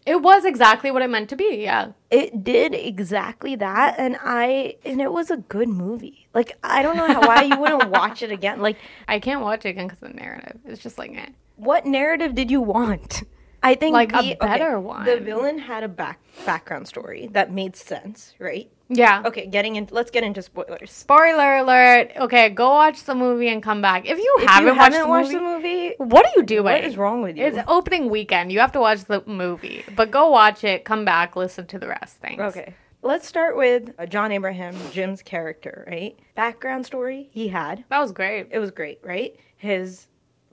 [0.08, 1.92] it was exactly what it meant to be yeah.
[2.10, 6.28] It did exactly that and i and it was a good movie.
[6.34, 8.60] Like i don't know how, why you wouldn't watch it again.
[8.62, 10.60] Like i can't watch it again because of the narrative.
[10.66, 11.28] It's just like eh.
[11.56, 13.24] what narrative did you want?
[13.64, 15.06] I think Like a the- better the one.
[15.06, 19.94] The villain had a back background story that made sense right yeah okay getting into
[19.94, 22.12] let's get into spoilers Spoiler alert.
[22.18, 24.06] Okay, go watch the movie and come back.
[24.06, 26.44] If you if haven't, you haven't watched, watched the, the movie, movie what are you
[26.44, 26.64] doing?
[26.64, 28.52] what is wrong with you It's opening weekend.
[28.52, 29.84] You have to watch the movie.
[29.96, 32.18] But go watch it, come back, listen to the rest.
[32.18, 32.42] Thanks.
[32.42, 32.76] Okay.
[33.02, 36.18] Let's start with uh, John Abraham, Jim's character, right?
[36.36, 37.84] Background story he had.
[37.90, 38.48] That was great.
[38.52, 39.36] It was great, right?
[39.56, 40.08] His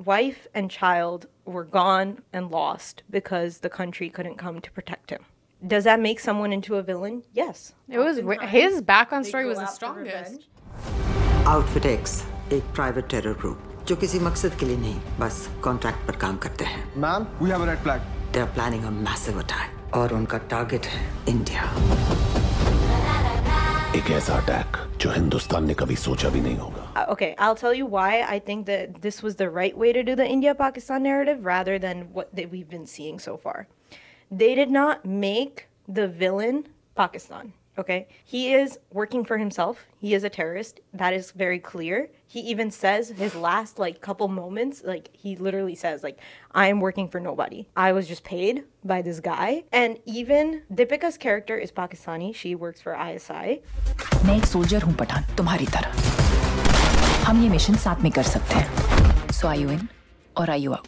[0.04, 5.24] wife and child were gone and lost because the country couldn't come to protect him
[5.63, 7.23] Does that make someone into a villain?
[7.33, 7.73] Yes.
[7.89, 10.45] It was re- his background story was the strongest.
[11.47, 12.11] Outfit x
[12.53, 16.65] एक private terror group जो किसी मकसद के लिए नहीं बस contract पर काम करते
[16.65, 18.01] हैं Ma'am, we have a red flag.
[18.33, 21.63] They are planning a massive attack और उनका टारगेट है इंडिया
[23.95, 27.73] एक ऐसा अटैक जो हिंदुस्तान ने कभी सोचा भी नहीं होगा Uh, okay, I'll tell
[27.79, 31.03] you why I think that this was the right way to do the India Pakistan
[31.09, 33.67] narrative rather than what that we've been seeing so far.
[34.33, 37.53] They did not make the villain Pakistan.
[37.77, 38.07] Okay.
[38.25, 39.85] He is working for himself.
[40.01, 40.81] He is a terrorist.
[40.93, 42.09] That is very clear.
[42.27, 46.19] He even says his last like couple moments, like he literally says, like,
[46.51, 47.67] I am working for nobody.
[47.77, 49.63] I was just paid by this guy.
[49.71, 52.35] And even Deepika's character is Pakistani.
[52.35, 53.61] She works for ISI.
[54.25, 59.31] मैं एक soldier हूँ पठान तुम्हारी तरह हम ये mission साथ में कर सकते हैं
[59.39, 59.87] सो आई यू इन
[60.37, 60.87] और आई you out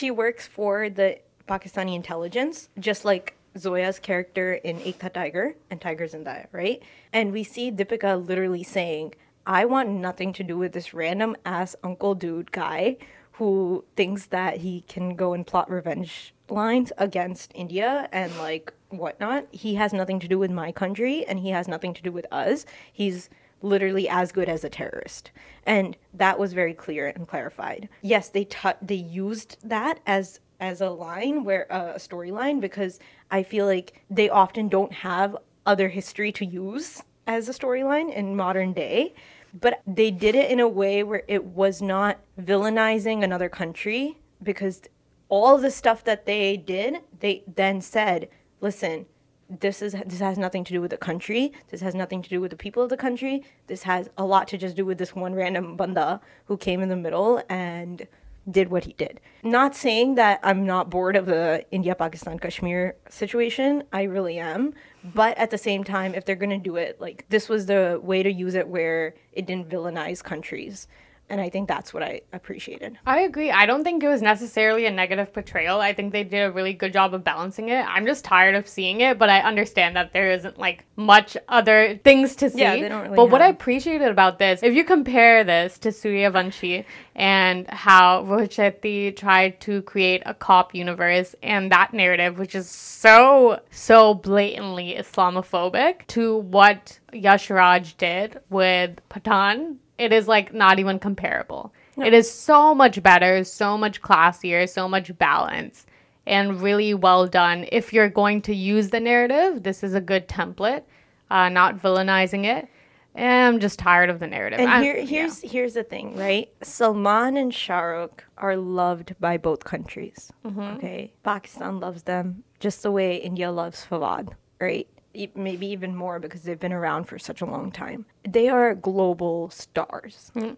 [0.00, 1.08] She works for the
[1.47, 6.81] Pakistani intelligence, just like Zoya's character in Ek Tha Tiger and Tiger That, right?
[7.11, 9.13] And we see Deepika literally saying,
[9.45, 12.97] I want nothing to do with this random ass uncle dude guy
[13.33, 19.47] who thinks that he can go and plot revenge lines against India and like whatnot.
[19.51, 22.25] He has nothing to do with my country and he has nothing to do with
[22.31, 22.65] us.
[22.91, 23.29] He's
[23.61, 25.31] literally as good as a terrorist
[25.65, 30.81] and that was very clear and clarified yes they tu- they used that as as
[30.81, 32.99] a line where uh, a storyline because
[33.31, 38.35] i feel like they often don't have other history to use as a storyline in
[38.35, 39.13] modern day
[39.59, 44.81] but they did it in a way where it was not villainizing another country because
[45.29, 48.29] all the stuff that they did they then said
[48.61, 49.05] listen
[49.49, 51.53] this is this has nothing to do with the country.
[51.69, 53.43] This has nothing to do with the people of the country.
[53.67, 56.89] This has a lot to just do with this one random banda who came in
[56.89, 58.07] the middle and
[58.49, 59.19] did what he did.
[59.43, 63.83] Not saying that I'm not bored of the India Pakistan Kashmir situation.
[63.91, 64.73] I really am.
[65.03, 67.99] But at the same time, if they're going to do it, like this was the
[68.01, 70.87] way to use it where it didn't villainize countries.
[71.29, 72.97] And I think that's what I appreciated.
[73.05, 73.51] I agree.
[73.51, 75.81] I don't think it was necessarily a negative portrayal.
[75.81, 77.81] I think they did a really good job of balancing it.
[77.85, 81.99] I'm just tired of seeing it, but I understand that there isn't like much other
[82.03, 82.59] things to see.
[82.61, 85.89] Yeah, they don't really but what I appreciated about this, if you compare this to
[85.89, 86.85] Sooryavanshi
[87.15, 93.59] and how Rohit tried to create a cop universe and that narrative, which is so,
[93.69, 100.99] so blatantly Islamophobic, to what Yash Raj did with Pathaan, it is like not even
[100.99, 101.73] comparable.
[101.97, 105.87] It is so much better, so much classier, so much balance,
[106.27, 107.65] and really well done.
[107.71, 110.83] If you're going to use the narrative, this is a good template,
[111.31, 112.67] uh, not villainizing it.
[113.15, 114.59] And I'm just tired of the narrative.
[114.59, 115.05] And here, yeah.
[115.05, 116.53] here's here's the thing, right?
[116.61, 120.31] Salman and Shahrukh are loved by both countries.
[120.45, 124.87] Okay, Pakistan loves them just the way India loves Fawad, right?
[125.35, 128.05] Maybe even more because they've been around for such a long time.
[128.23, 130.31] They are global stars.
[130.33, 130.53] Hmm.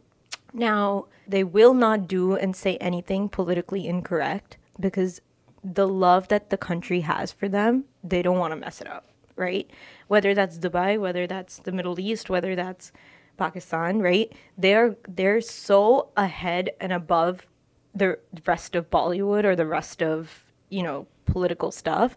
[0.54, 5.22] Now, they will not do and say anything politically incorrect because
[5.64, 9.06] the love that the country has for them, they don't want to mess it up,
[9.36, 9.70] right?
[10.08, 12.92] Whether that's Dubai, whether that's the Middle East, whether that's
[13.38, 14.32] Pakistan, right?
[14.58, 17.48] They're they're so ahead and above
[17.94, 22.16] the rest of Bollywood or the rest of, you know, political stuff.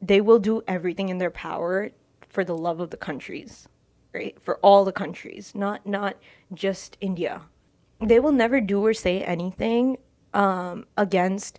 [0.00, 1.90] They will do everything in their power
[2.28, 3.68] for the love of the countries,
[4.14, 4.40] right?
[4.40, 6.16] For all the countries, not not
[6.54, 7.42] just India.
[8.00, 9.98] They will never do or say anything
[10.32, 11.58] um, against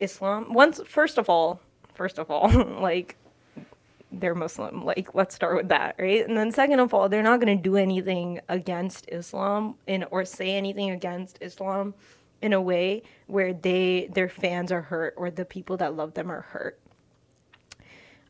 [0.00, 0.52] Islam.
[0.52, 1.60] Once, first of all,
[1.94, 3.16] first of all, like
[4.12, 4.84] they're Muslim.
[4.84, 6.26] Like, let's start with that, right?
[6.26, 10.24] And then second of all, they're not going to do anything against Islam in or
[10.24, 11.94] say anything against Islam
[12.42, 16.30] in a way where they their fans are hurt or the people that love them
[16.30, 16.78] are hurt.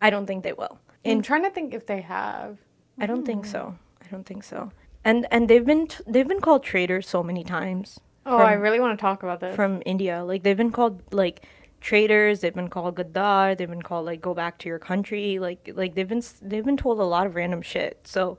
[0.03, 0.79] I don't think they will.
[1.05, 2.59] I'm trying to think if they have.
[2.99, 3.53] I don't think hmm.
[3.53, 3.79] so.
[4.03, 4.71] I don't think so.
[5.05, 8.01] And and they've been t- they've been called traitors so many times.
[8.27, 9.57] Oh, I really want to talk about this.
[9.57, 10.23] from India.
[10.23, 11.47] Like they've been called like
[11.81, 12.41] traitors.
[12.41, 13.57] They've been called gaddar.
[13.57, 15.39] They've been called like go back to your country.
[15.39, 18.01] Like like they've been they've been told a lot of random shit.
[18.05, 18.39] So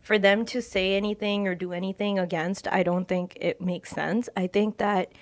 [0.00, 4.28] for them to say anything or do anything against, I don't think it makes sense.
[4.36, 5.12] I think that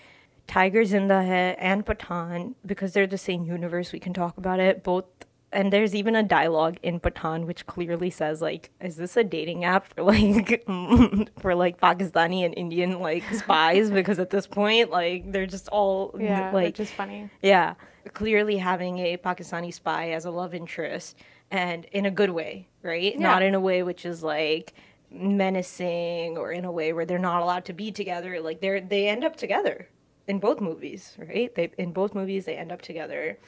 [0.47, 4.85] Tiger Zinda Hai and Pathaan, because they're the same universe, we can talk about it.
[4.85, 5.05] Both
[5.53, 9.65] and there's even a dialogue in Pathaan which clearly says like, is this a dating
[9.65, 10.65] app for like
[11.41, 13.91] for like Pakistani and Indian like spies?
[13.99, 17.31] because at this point, like they're just all yeah, like which is funny.
[17.43, 17.75] yeah,
[18.13, 21.17] clearly having a Pakistani spy as a love interest
[21.51, 23.19] and in a good way, right?
[23.19, 24.75] Not in a way which is like
[25.11, 28.41] menacing or in a way where they're not allowed to be together.
[28.41, 29.89] Like they're they end up together
[30.27, 31.55] in both movies, right?
[31.55, 33.39] They in both movies they end up together.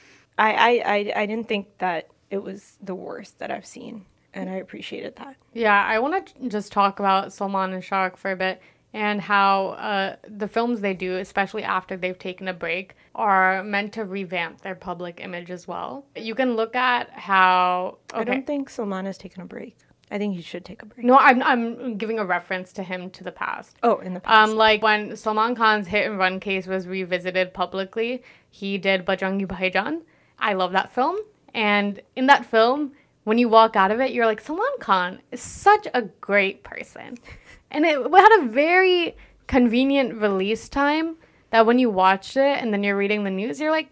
[0.41, 4.49] I I I, I didn't think that it was the worst that I've seen, and
[4.49, 5.35] I appreciated that.
[5.53, 8.61] Yeah, I want to just talk about Salman and Shahrukh for a bit
[8.93, 13.93] and how uh, the films they do, especially after they've taken a break, are meant
[13.93, 16.05] to revamp their public image as well.
[16.15, 17.99] You can look at how.
[18.13, 18.21] Okay.
[18.21, 19.77] I don't think Salman has taken a break.
[20.13, 21.05] I think he should take a break.
[21.05, 23.77] No, I'm, I'm giving a reference to him to the past.
[23.81, 24.49] Oh, in the past.
[24.49, 29.47] Um, like when Salman Khan's hit and run case was revisited publicly, he did Bajrangi
[29.47, 30.01] Bhaijaan.
[30.41, 31.17] I love that film,
[31.53, 35.41] and in that film, when you walk out of it, you're like, Salman Khan is
[35.41, 37.17] such a great person.
[37.73, 39.15] And it had a very
[39.47, 41.15] convenient release time
[41.51, 43.87] that when you watched it and then you're reading the news, you're like,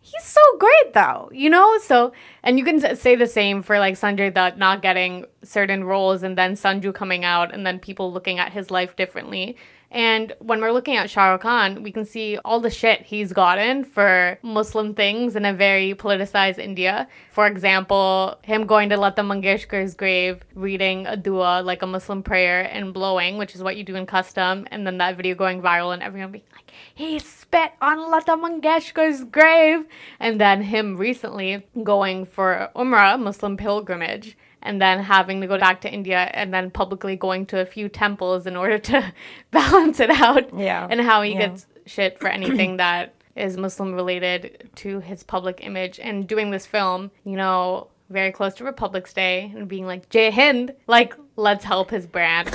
[0.00, 1.78] he's so great though, you know?
[1.78, 6.22] So, and you can say the same for like Sanjay Dutt not getting certain roles
[6.22, 9.56] and then Sanju coming out and then people looking at his life differently.
[9.94, 13.32] And when we're looking at Shah Rukh Khan, we can see all the shit he's
[13.32, 17.06] gotten for Muslim things in a very politicized India.
[17.30, 22.62] For example, him going to Lata Mangeshkar's grave, reading a dua, like a Muslim prayer,
[22.62, 25.94] and blowing, which is what you do in custom, and then that video going viral
[25.94, 29.86] and everyone being like, he spit on Lata Mangeshkar's grave.
[30.18, 35.82] And then him recently going for Umrah, Muslim pilgrimage, and then having to go back
[35.82, 39.12] to India and then publicly going to a few temples in order to
[39.50, 40.58] balance it out.
[40.58, 40.88] Yeah.
[40.90, 41.48] And how he yeah.
[41.48, 46.00] gets shit for anything that is Muslim related to his public image.
[46.00, 50.30] And doing this film, you know, very close to Republic's Day and being like, Jai
[50.30, 52.48] Hind, like, let's help his brand.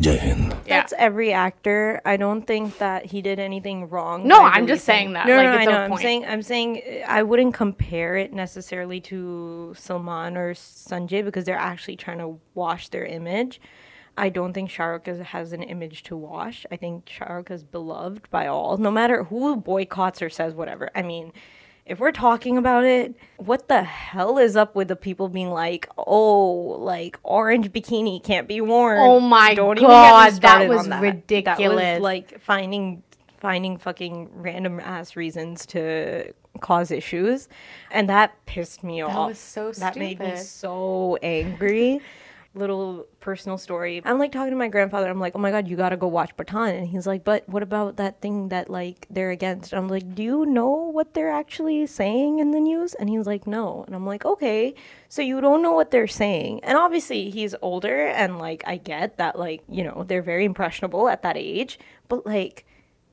[0.00, 0.50] Jai Hind.
[0.66, 0.80] Yeah.
[0.80, 2.00] That's every actor.
[2.04, 4.28] I don't think that he did anything wrong.
[4.28, 5.26] No, I'm just saying that.
[5.26, 10.36] No, no, like, no, I'm saying I'm saying I wouldn't compare it necessarily to Salman
[10.36, 13.60] or Sanjay because they're actually trying to wash their image.
[14.18, 16.64] I don't think Shahrukh is, has an image to wash.
[16.70, 20.90] I think Shahrukh is beloved by all, no matter who boycotts or says whatever.
[20.94, 21.32] I mean,
[21.86, 25.88] if we're talking about it, what the hell is up with the people being like,
[25.96, 28.98] oh, like orange bikini can't be worn?
[29.00, 31.94] Oh my Don't even get me God, that was That ridiculous.
[31.94, 33.02] was like finding
[33.38, 37.48] finding fucking random ass reasons to cause issues,
[37.90, 39.12] and that pissed me off.
[39.12, 39.82] That was so Stupid.
[39.82, 42.00] That made me so angry.
[42.56, 44.00] Little personal story.
[44.02, 45.10] I'm like talking to my grandfather.
[45.10, 47.62] I'm like, oh my god, you gotta go watch Pathaan, and he's like, but what
[47.62, 49.74] about that thing that like they're against?
[49.74, 52.94] I'm like, do you know what they're actually saying in the news?
[52.94, 53.84] And he's like, no.
[53.86, 54.74] And I'm like, okay,
[55.10, 56.64] so you don't know what they're saying.
[56.64, 61.08] And obviously he's older, and like I get that, like you know, they're very impressionable
[61.10, 62.64] at that age, but like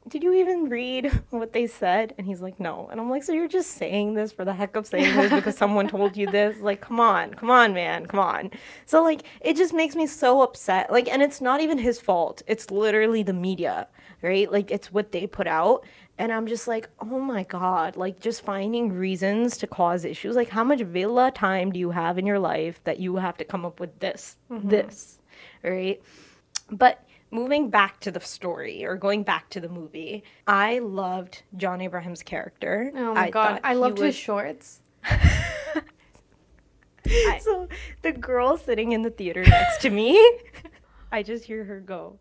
[0.08, 2.14] did you even read what they said?
[2.18, 2.88] And he's like, no.
[2.92, 5.58] And I'm like, so you're just saying this for the heck of saying this because
[5.58, 6.60] someone told you this?
[6.60, 8.52] Like, come on, come on, man, come on.
[8.86, 10.92] So, like, it just makes me so upset.
[10.92, 12.42] Like, and it's not even his fault.
[12.48, 13.88] It's literally the media,
[14.22, 14.52] right?
[14.52, 15.86] Like, it's what they put out.
[16.18, 20.36] And I'm just like, oh my God, like, just finding reasons to cause issues.
[20.36, 23.46] Like, how much villa time do you have in your life that you have to
[23.46, 24.70] come up with this, mm-hmm.
[24.70, 25.20] this,
[25.64, 26.02] right?
[26.70, 31.82] But moving back to the story or going back to the movie, I loved John
[31.82, 32.92] Abraham's character.
[32.96, 33.60] Oh my God.
[33.64, 34.82] I loved his was- shorts.
[37.42, 37.68] So
[38.02, 40.18] the girl sitting in the theater next to me,
[41.12, 42.18] I just hear her go.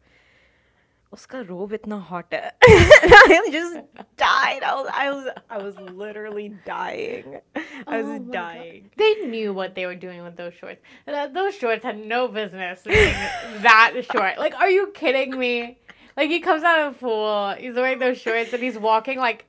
[1.13, 3.77] Uska robe itna hot hai." I just
[4.17, 4.63] died.
[4.63, 7.41] I was, I was, I was literally dying.
[7.87, 8.91] I Oh was dying.
[8.97, 10.81] They knew what they were doing with those shorts.
[11.07, 13.15] Those shorts had no business being
[13.63, 14.39] that short.
[14.39, 15.79] Like, are you kidding me?
[16.17, 19.47] Like, he comes out of the pool, he's wearing those shorts, and he's walking like,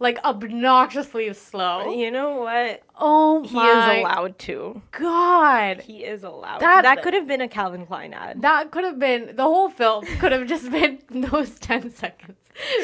[0.00, 1.92] like obnoxiously slow.
[1.94, 2.82] You know what?
[2.98, 4.82] Oh He my is allowed to.
[4.92, 5.80] God.
[5.82, 6.60] He is allowed.
[6.60, 8.42] That- That, that could have been a Calvin Klein ad.
[8.42, 10.04] That could have been the whole film.
[10.18, 12.36] Could have just been those ten seconds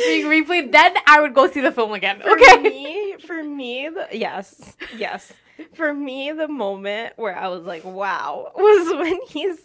[0.07, 0.73] being replayed.
[0.73, 2.21] Then I would go see the film again.
[2.21, 2.59] For Okay.
[2.63, 5.33] me, for me, the, yes, yes.
[5.75, 9.59] For me, the moment where I was like, "Wow," was when he's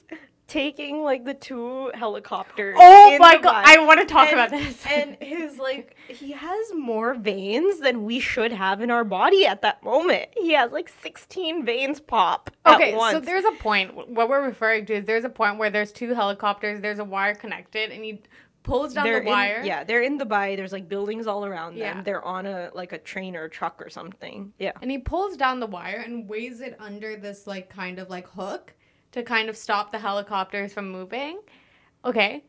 [0.52, 2.76] taking like the two helicopters.
[2.78, 3.64] Oh my god!
[3.66, 4.86] I want to talk and, about this.
[4.90, 9.62] and his like, he has more veins than we should have in our body at
[9.62, 10.28] that moment.
[10.36, 12.52] He has like sixteen veins pop.
[12.66, 13.14] Okay, at once.
[13.14, 14.10] so there's a point.
[14.10, 16.82] What we're referring to is there's a point where there's two helicopters.
[16.82, 18.22] There's a wire connected, and he
[18.64, 19.62] pulls down They're the wire.
[19.62, 20.58] In, yeah, they're in Dubai.
[20.58, 21.98] There's like buildings all around them.
[21.98, 22.04] Yeah.
[22.04, 24.52] They're on a like a train or a truck or something.
[24.60, 24.74] Yeah.
[24.82, 28.28] And he pulls down the wire and weighs it under this like kind of like
[28.28, 28.74] hook
[29.12, 31.39] to kind of stop the helicopters from moving.
[32.04, 32.43] Okay.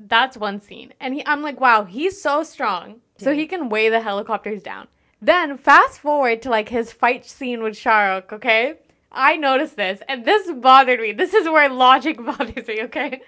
[0.00, 0.92] That's one scene.
[1.00, 3.00] And he I'm like, wow, he's so strong.
[3.18, 4.86] So he can weigh the helicopters down.
[5.20, 8.74] Then fast forward to like his fight scene with Shah okay?
[9.10, 11.12] I noticed this, and this bothered me.
[11.12, 13.22] This is where logic bothers me, okay?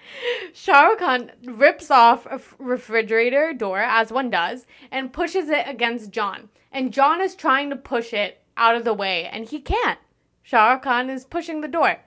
[0.53, 6.49] Shahrukh Khan rips off a refrigerator door, as one does, and pushes it against John.
[6.71, 9.99] And John is trying to push it out of the way, and he can't.
[10.47, 11.97] Shahrukh Khan is pushing the door.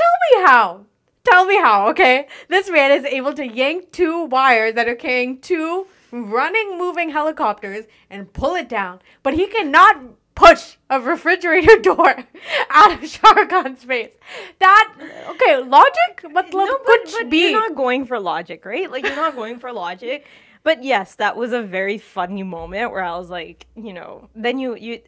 [0.00, 0.86] Tell me how.
[1.24, 2.26] Tell me how, okay?
[2.48, 7.84] This man is able to yank two wires that are carrying two running, moving helicopters
[8.08, 9.96] and pull it down, but he cannot
[10.34, 12.16] push a refrigerator door
[12.70, 14.12] out of Rukh face.
[14.58, 14.94] That
[15.28, 17.50] okay, logic, but no, could but, but be.
[17.50, 18.90] you're not going for logic, right?
[18.90, 20.26] Like you're not going for logic.
[20.62, 24.58] But yes, that was a very funny moment where I was like, you know, then
[24.58, 25.00] you you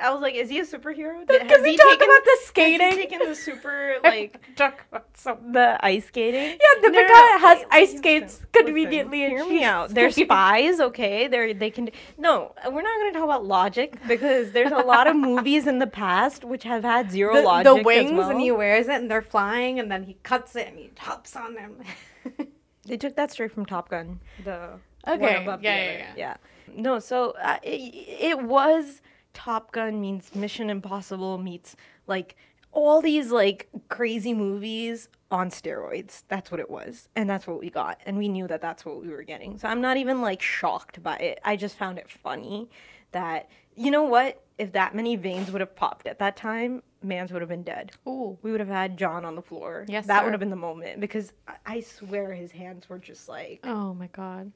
[0.00, 1.26] I was like, is he a superhero?
[1.26, 2.90] Did- Because we talk about the Has skating.
[2.92, 6.50] he taken the super like Talk about some- the ice skating?
[6.62, 9.90] Yeah, No, no, no, has wait, ice skates listen, conveniently and Hear me out.
[9.90, 11.26] They're spies, okay?
[11.26, 11.90] They're they can.
[12.16, 15.80] No, we're not going to talk about logic because there's a lot of movies in
[15.80, 17.64] the past which have had zero the, logic.
[17.64, 18.30] the wings well.
[18.30, 21.34] and he wears it and they're flying and then he cuts it and he hops
[21.34, 21.78] on them.
[22.86, 24.20] They took that straight from Top Gun.
[24.42, 24.70] The
[25.06, 26.18] Okay, one above the yeah, yeah, other.
[26.18, 26.36] yeah.
[26.74, 29.00] No, so uh, it, it was
[29.32, 31.76] Top Gun means Mission Impossible meets
[32.06, 32.36] like
[32.72, 36.22] all these like crazy movies on steroids.
[36.28, 39.02] That's what it was, and that's what we got, and we knew that that's what
[39.02, 39.58] we were getting.
[39.58, 41.40] So I'm not even like shocked by it.
[41.44, 42.68] I just found it funny
[43.12, 44.42] that you know what?
[44.58, 47.92] If that many veins would have popped at that time, Mans would have been dead.
[48.06, 48.36] Ooh.
[48.42, 49.86] We would have had John on the floor.
[49.88, 50.24] Yes, that sir.
[50.24, 51.32] would have been the moment because
[51.64, 53.60] I swear his hands were just like.
[53.64, 54.52] Oh my god.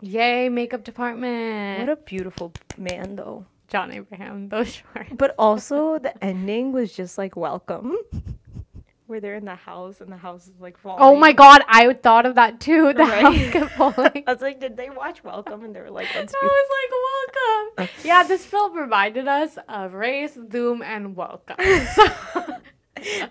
[0.00, 1.80] Yay, makeup department.
[1.80, 3.44] What a beautiful man, though.
[3.68, 5.10] John Abraham, those shorts.
[5.16, 7.96] But also, the ending was just like welcome.
[9.06, 10.98] Where they're in the house and the house is like falling.
[11.02, 12.92] Oh my god, I thought of that too.
[12.92, 13.22] The Right.
[13.22, 14.22] house kept falling.
[14.26, 15.64] I was like, did they watch Welcome?
[15.64, 16.68] And they were like, let's I was
[17.76, 17.88] like, welcome.
[17.92, 18.06] Uh.
[18.06, 21.56] Yeah, this film reminded us of Race, Dhoom, and Welcome.
[21.58, 22.06] So,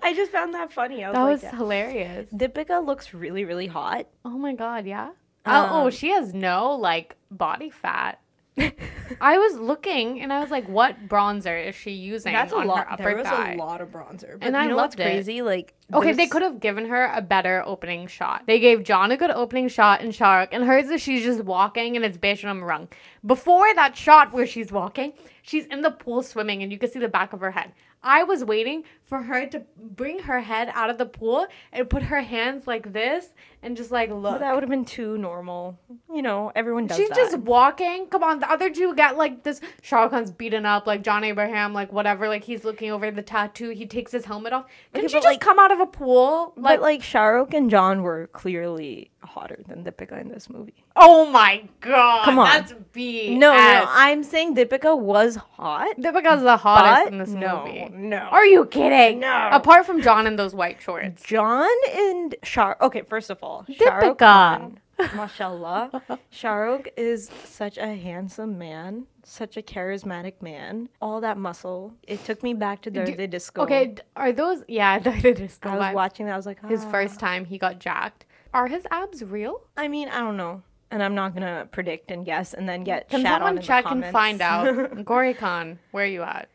[0.03, 1.03] I just found that funny.
[1.03, 1.55] I was that like, was yeah.
[1.55, 2.29] hilarious.
[2.33, 4.07] Deepika looks really, really hot.
[4.25, 5.11] Oh my god, yeah.
[5.49, 8.19] Oh, oh, Um, she has no like body fat.
[9.21, 12.67] I was looking and I was like, what bronzer is she using That's a on
[12.67, 12.79] lot.
[12.85, 13.53] her upper There was thigh?
[13.53, 14.37] a lot of bronzer.
[14.37, 15.03] But And you I know loved what's it.
[15.03, 15.41] crazy?
[15.41, 18.43] Like, Okay, they could have given her a better opening shot.
[18.47, 21.95] They gave John a good opening shot in Shark, and hers is she's just walking
[21.95, 22.89] and it's Besharam Rang.
[23.25, 26.99] Before that shot where she's walking, she's in the pool swimming and you can see
[26.99, 27.71] the back of her head.
[28.03, 32.03] I was waiting for her to bring her head out of the pool and put
[32.03, 34.39] her hands like this and just like look.
[34.39, 35.79] that would have been too normal.
[36.13, 37.15] You know, everyone does She's that.
[37.17, 38.07] just walking.
[38.07, 39.61] Come on, the other two got like this.
[39.81, 42.27] Shah Khan's beaten up, like John Abraham, like whatever.
[42.27, 43.69] Like he's looking over the tattoo.
[43.69, 44.65] He takes his helmet off.
[44.93, 46.53] Can Okay, she just like- come out of a pool?
[46.57, 50.83] but like Shahrukh and John were clearly hotter than Deepika in this movie.
[50.95, 52.25] Oh my god!
[52.25, 52.45] Come on.
[52.47, 53.35] that's B.
[53.37, 55.97] No, no, I'm saying Deepika was hot.
[55.97, 57.89] Deepika's the hottest in this no, movie.
[57.93, 58.17] no.
[58.17, 59.19] Are you kidding?
[59.19, 59.49] No.
[59.51, 61.21] Apart from John in those white shorts.
[61.23, 62.73] John and Shah.
[62.81, 64.17] Okay, first of all, Rukh Deepika.
[64.17, 64.79] Khan,
[65.15, 66.01] mashallah.
[66.29, 70.89] Shah Rukh is such a handsome man, such a charismatic man.
[71.01, 71.93] All that muscle.
[72.07, 73.63] It took me back to the, the disco.
[73.63, 74.63] Okay, are those?
[74.67, 75.93] Yeah, the disco I was vibes.
[75.93, 76.33] watching that.
[76.33, 78.25] I was like, his "Ah." first time he got jacked.
[78.53, 79.61] Are his abs real?
[79.77, 83.09] I mean, I don't know, and I'm not gonna predict and guess and then get
[83.09, 85.05] Can shat on someone check and find out?
[85.05, 86.49] Gauri Khan, where are you at?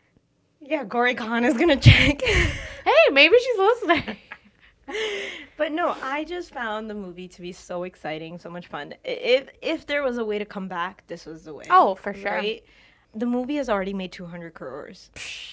[0.60, 2.20] yeah, Gauri Khan is gonna check.
[2.22, 4.16] Hey, maybe she's listening.
[5.56, 8.94] But no, I just found the movie to be so exciting, so much fun.
[9.04, 11.64] If if there was a way to come back, this was the way.
[11.70, 12.32] Oh, for sure.
[12.32, 12.64] Right?
[13.14, 15.10] The movie has already made 200 crores.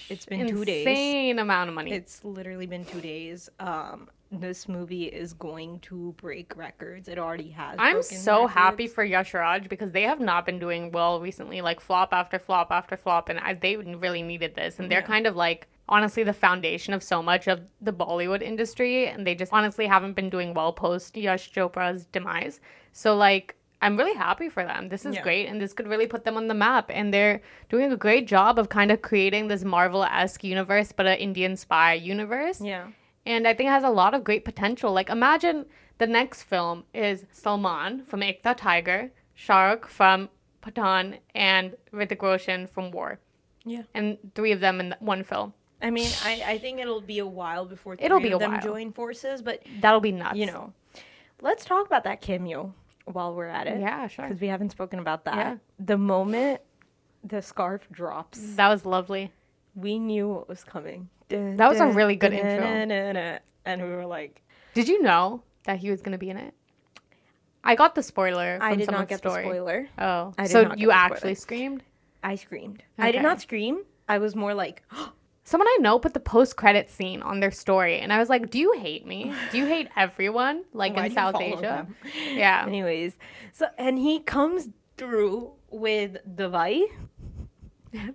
[0.08, 0.84] It's been two days.
[0.84, 1.92] Insane amount of money.
[1.92, 3.48] It's literally been two days.
[3.60, 7.06] Um, this movie is going to break records.
[7.06, 7.76] It already has.
[7.78, 11.80] I'm so happy for Yash Raj because they have not been doing well recently, like
[11.80, 14.80] flop after flop after flop, and I, they really needed this.
[14.80, 19.08] And they're kind of like honestly the foundation of so much of the Bollywood industry,
[19.08, 22.60] and they just honestly haven't been doing well post Yash Chopra's demise.
[22.92, 23.56] So like.
[23.84, 24.90] I'm really happy for them.
[24.90, 25.22] This is Yeah.
[25.24, 26.88] great, and this could really put them on the map.
[26.88, 31.04] And they're doing a great job of kind of creating this Marvel esque universe, but
[31.04, 32.60] an Indian spy universe.
[32.60, 32.86] Yeah.
[33.26, 34.92] And I think it has a lot of great potential.
[34.92, 35.66] Like imagine
[35.98, 40.28] the next film is Salman from Ek Tha Tiger, Shah Rukh from
[40.62, 43.18] Pathaan, and Hrithik Roshan from War.
[43.64, 43.82] Yeah.
[43.92, 45.54] And three of them in one film.
[45.82, 48.62] I mean, I, I think it'll be a while before It'll be a them while.
[48.62, 50.36] join forces, but That'll be nuts.
[50.36, 50.72] you know,
[51.40, 52.72] let's talk about that cameo
[53.04, 53.80] while we're at it.
[53.80, 54.26] Yeah, sure.
[54.26, 55.36] Because we haven't spoken about that.
[55.36, 55.56] Yeah.
[55.80, 56.60] The moment
[57.24, 59.32] the scarf drops, That was lovely.
[59.74, 61.08] we knew what was coming.
[61.28, 62.66] That was a really good intro.
[62.66, 63.38] intro.
[63.64, 64.42] And we were like,
[64.74, 66.54] Did you know that he was going to be in it?
[67.64, 68.72] I got the spoiler from oh.
[68.72, 69.44] I did not get story.
[69.44, 69.88] the spoiler.
[69.98, 71.82] Oh, so you actually screamed?
[72.22, 72.82] I screamed.
[72.98, 73.82] I did not scream.
[74.08, 74.82] I was more like,
[75.44, 78.50] Someone I know put the post credit scene on their story, and I was like,
[78.50, 79.32] "Do you hate me?
[79.50, 80.64] Do you hate everyone?
[80.72, 81.96] Like Why in South Asia?" them?
[82.36, 82.64] Yeah.
[82.66, 83.18] anyways.
[83.52, 86.82] So, and he comes through with Davai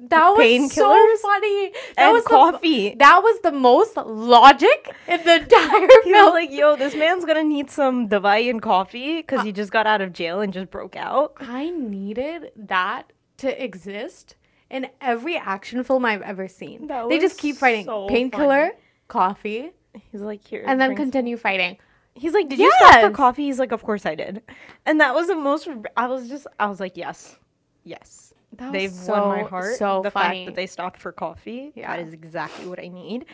[0.09, 1.71] That was so funny.
[1.95, 2.95] That and was the- coffee.
[2.95, 7.43] that was the most logic in the entire He was like, yo, this man's gonna
[7.43, 10.71] need some Davai and coffee because uh he just got out of jail and just
[10.71, 11.33] broke out.
[11.39, 14.35] I needed that to exist
[14.69, 16.87] in every action film I've ever seen.
[16.87, 17.85] That they just keep fighting.
[17.85, 18.71] so Painkiller,
[19.07, 19.71] coffee,
[20.11, 21.77] He's like here, and then continue fighting.
[22.13, 24.41] He's like, "Did you stop for coffee?" He's like, "Of course I did."
[24.85, 25.67] And that was the most.
[25.95, 27.37] I was just, I was like, "Yes,
[27.83, 29.75] yes." That was They've won my heart.
[29.77, 30.45] so the funny.
[30.45, 31.95] fact that they stopped for coffee, Yeah.
[31.95, 33.25] that is exactly what I need.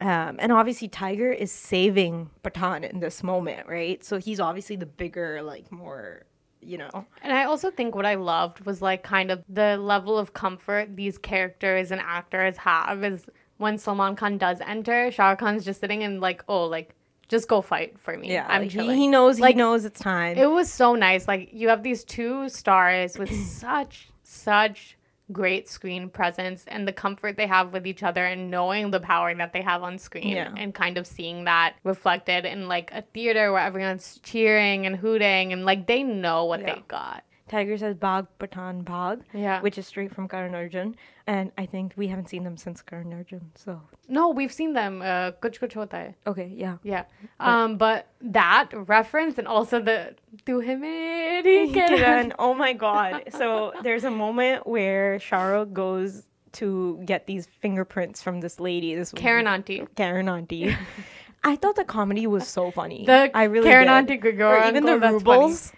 [0.00, 4.02] Um, and obviously, Tiger is saving Pathaan in this moment, right?
[4.02, 6.24] So he's obviously the bigger, like more,
[6.62, 7.06] you know.
[7.22, 10.96] And I also think what I loved was like kind of the level of comfort
[10.96, 13.26] these characters and actors have is
[13.58, 16.94] when Salman Khan does enter, Shah Rukh Khan's just sitting and like, oh, like
[17.28, 18.32] just go fight for me.
[18.32, 18.98] Yeah, I'm he, chilling.
[18.98, 19.40] he knows.
[19.40, 20.36] Like, he knows it's time.
[20.36, 21.26] It was so nice.
[21.26, 24.96] Like you have these two stars with such such
[25.32, 29.34] great screen presence and the comfort they have with each other and knowing the power
[29.34, 30.52] that they have on screen Yeah.
[30.56, 35.52] and kind of seeing that reflected in like a theater where everyone's cheering and hooting
[35.52, 36.74] and like they know what Yeah.
[36.74, 37.24] they got.
[37.52, 39.60] Tiger says Bag Pathaan Bag, Yeah.
[39.60, 40.96] which is straight from Karan Arjun,
[41.26, 43.50] and I think we haven't seen them since Karan Arjun.
[43.64, 45.02] So No, we've seen them.
[45.02, 46.14] Uh, kuch kuch hota hai.
[46.32, 46.76] okay, yeah.
[46.82, 47.04] Yeah.
[47.38, 48.06] Um, but
[48.38, 49.98] that reference and also the
[50.46, 51.88] tu hai meri Kiran.
[51.98, 53.22] Kiran, oh my god.
[53.42, 53.48] So
[53.82, 56.22] there's a moment where Sharo goes
[56.60, 59.84] to get these fingerprints from this lady, this Karen auntie.
[59.96, 60.76] Karen auntie.
[61.44, 63.04] I thought the comedy was so funny.
[63.06, 63.92] The I really Karen did.
[64.00, 65.72] auntie Gregor Or even the uncle, that's rubles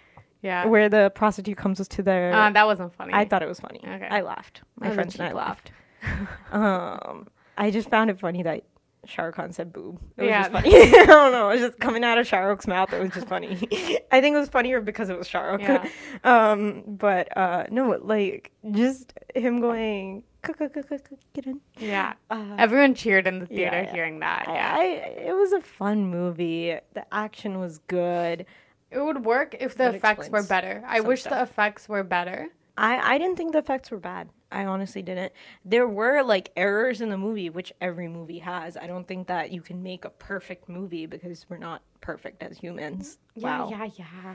[0.45, 0.65] Yeah.
[0.67, 3.13] where the prostitute comes to their Uh, that wasn't funny.
[3.13, 3.79] I thought it was funny.
[3.83, 4.07] Okay.
[4.09, 4.61] I laughed.
[4.79, 5.71] My friends and I legit laughed.
[6.51, 7.27] um,
[7.57, 8.63] I just found it funny that
[9.07, 9.99] Shah Rukh Khan said boob.
[10.17, 10.41] It was Yeah.
[10.49, 10.69] just funny.
[10.75, 11.49] I don't know.
[11.49, 12.91] It was just coming out of Shah Rukh's mouth.
[12.93, 13.49] It was just funny.
[14.11, 15.61] I think it was funnier because it was Shah Rukh.
[15.61, 15.87] Yeah.
[16.23, 21.61] um, but uh, no, like just him going, "K- k- k- k- k- get in.
[21.77, 22.13] Yeah.
[22.29, 23.91] Uh, Everyone cheered in the theater yeah.
[23.93, 24.45] hearing that.
[24.47, 24.83] I, I,
[25.29, 26.75] it was a fun movie.
[26.93, 28.45] The action was good.
[28.91, 30.83] It would work if the That effects were better.
[30.87, 32.49] I wish the effects were better.
[32.77, 34.29] I, I didn't think the effects were bad.
[34.51, 35.33] I honestly didn't.
[35.63, 38.77] There were like errors in the movie, which every movie has.
[38.77, 42.57] I don't think that you can make a perfect movie because we're not perfect as
[42.57, 43.17] humans.
[43.35, 43.69] wow.
[43.69, 44.33] Yeah, yeah, yeah.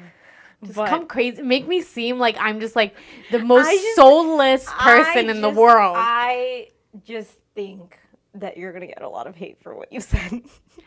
[0.64, 1.42] Just But- come crazy.
[1.42, 2.94] Make me seem like I'm just like
[3.30, 5.96] the most just- soulless person I in the world.
[5.98, 6.68] I
[7.04, 7.98] just think
[8.34, 10.30] that you're gonna get a lot of hate for what you said.
[10.32, 10.42] and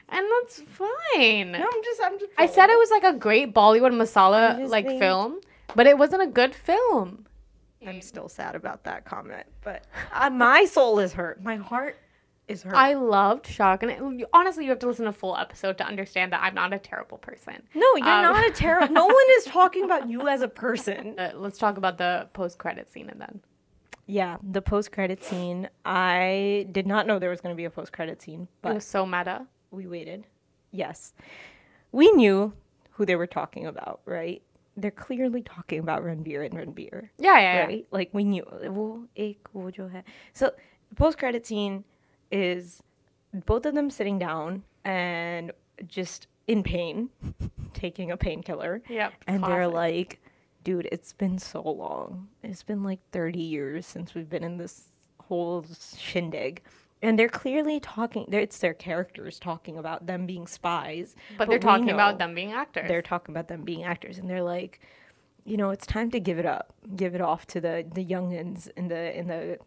[0.09, 1.51] that's fine.
[1.51, 2.31] no, I'm just, I'm just.
[2.37, 5.39] I said it was like a great Bollywood masala like think- film,
[5.75, 7.25] but it wasn't a good film.
[7.85, 9.83] I'm still sad about that comment, but
[10.13, 11.43] uh, my soul is hurt.
[11.43, 11.97] My heart
[12.47, 12.73] is hurt.
[12.75, 13.91] I loved Shock, and
[14.21, 16.71] it, honestly, you have to listen to a full episode to understand that I'm not
[16.73, 17.61] a terrible person.
[17.75, 18.93] no, you're Um, not a terrible.
[18.93, 21.19] no one is talking about you as a person.
[21.19, 23.41] Uh, let's talk about the post-credit scene and then.
[24.05, 25.69] Yeah, the post credit scene.
[25.85, 28.75] I did not know there was going to be a post credit scene, but it
[28.75, 29.47] was so meta.
[29.71, 30.25] We waited.
[30.71, 31.13] Yes,
[31.91, 32.53] we knew
[32.91, 34.41] who they were talking about, right?
[34.75, 37.09] They're clearly talking about Ranbir and Ranveer.
[37.17, 37.77] Yeah, yeah, right.
[37.79, 37.85] Yeah.
[37.91, 38.43] Like we knew.
[40.33, 40.51] So
[40.89, 41.83] the post credit scene
[42.31, 42.81] is
[43.45, 45.51] both of them sitting down and
[45.87, 47.09] just in pain,
[47.73, 48.81] taking a painkiller.
[48.89, 49.13] Yep.
[49.27, 49.55] And classic.
[49.55, 50.22] they're like,
[50.63, 52.29] dude, it's been so long.
[52.41, 54.89] It's been like 30 years since we've been in this
[55.19, 55.65] whole
[55.97, 56.61] shindig.
[57.01, 61.15] And they're clearly talking, they're, it's their characters talking about them being spies.
[61.37, 62.87] But they're talking about them being actors.
[62.87, 64.17] They're talking about them being actors.
[64.17, 64.79] And they're like,
[65.43, 68.69] you know, it's time to give it up, give it off to the the youngins
[68.77, 69.59] in the in the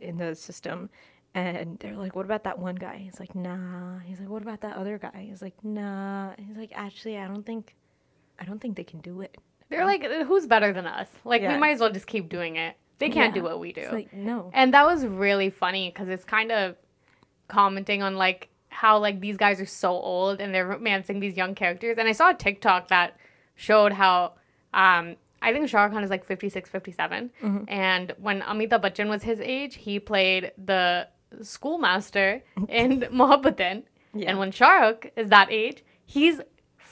[0.00, 0.90] in the system.
[1.32, 2.96] And they're like, what about that one guy?
[2.96, 4.00] He's like, nah.
[4.00, 5.26] He's like, what about that other guy?
[5.28, 6.32] He's like, nah.
[6.36, 7.76] He's like, actually, I don't think,
[8.40, 9.38] I don't think they can do it.
[9.70, 11.08] They're like, who's better than us?
[11.24, 11.54] Like, Yeah.
[11.54, 12.76] we might as well just keep doing it.
[12.98, 13.80] They can't do what we do.
[13.82, 14.50] It's like, no.
[14.52, 16.76] And that was really funny because it's kind of
[17.48, 21.54] commenting on like how like these guys are so old and they're romancing these young
[21.54, 21.96] characters.
[21.98, 23.16] And I saw a TikTok that
[23.54, 24.34] showed how
[24.74, 27.30] um I think Shah Khan is like 56, 57.
[27.42, 27.64] Mm-hmm.
[27.68, 31.08] And when Amitabh Bachchan was his age, he played the
[31.40, 33.84] schoolmaster in Mohabbatein.
[34.12, 34.28] Yeah.
[34.30, 36.40] And when Shahrukh is that age, he's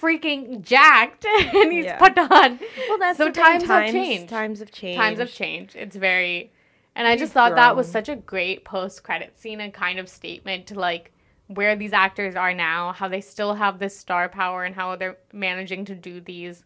[0.01, 1.25] freaking jacked
[1.55, 1.99] and he's Yeah.
[1.99, 2.59] put on.
[2.89, 4.29] Well, that's so the thing, times, have changed.
[4.29, 4.99] Times have changed.
[4.99, 5.77] Times have changed.
[5.77, 6.53] It's very,
[6.95, 10.67] and I just thought that was such a great post-credit scene and kind of statement
[10.69, 11.13] to like
[11.49, 15.17] where these actors are now, how they still have this star power, and how they're
[15.33, 16.63] managing to do these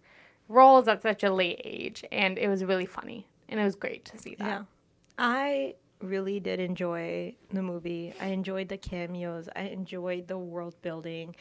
[0.49, 2.05] roles at such a late age.
[2.11, 4.45] And it was really funny, and it was great to see that.
[4.47, 4.63] Yeah.
[5.19, 8.13] I really did enjoy the movie.
[8.21, 9.49] I enjoyed the cameos.
[9.55, 11.37] I enjoyed the world building.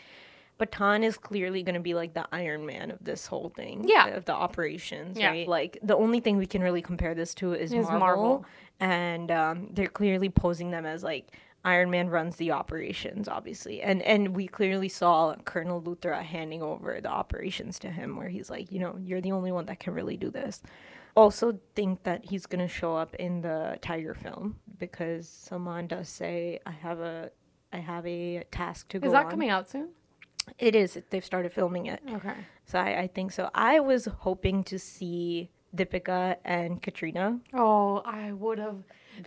[0.61, 3.83] Pathaan is clearly going to be like the Iron Man of this whole thing.
[3.87, 4.07] Yeah.
[4.09, 5.29] Of the operations, Yeah.
[5.29, 5.47] right?
[5.47, 7.99] Like the only thing we can really compare this to is, Is Marvel.
[7.99, 8.45] Marvel.
[8.79, 13.81] And um, they're clearly posing them as like Iron Man runs the operations, obviously.
[13.81, 18.49] And and we clearly saw Colonel Luthra handing over the operations to him where he's
[18.49, 20.61] like, you know, you're the only one that can really do this.
[21.15, 26.59] also think that he's gonna show up in the Tiger film because someone does say
[26.65, 27.29] I have a
[27.73, 29.31] I have a task to go Is that on.
[29.31, 29.89] coming out soon?
[30.57, 30.99] It is.
[31.09, 32.01] They've started filming it.
[32.09, 32.33] Okay.
[32.65, 33.49] So I, I think so.
[33.53, 37.39] I was hoping to see Deepika and Katrina.
[37.53, 38.77] Oh, I would have.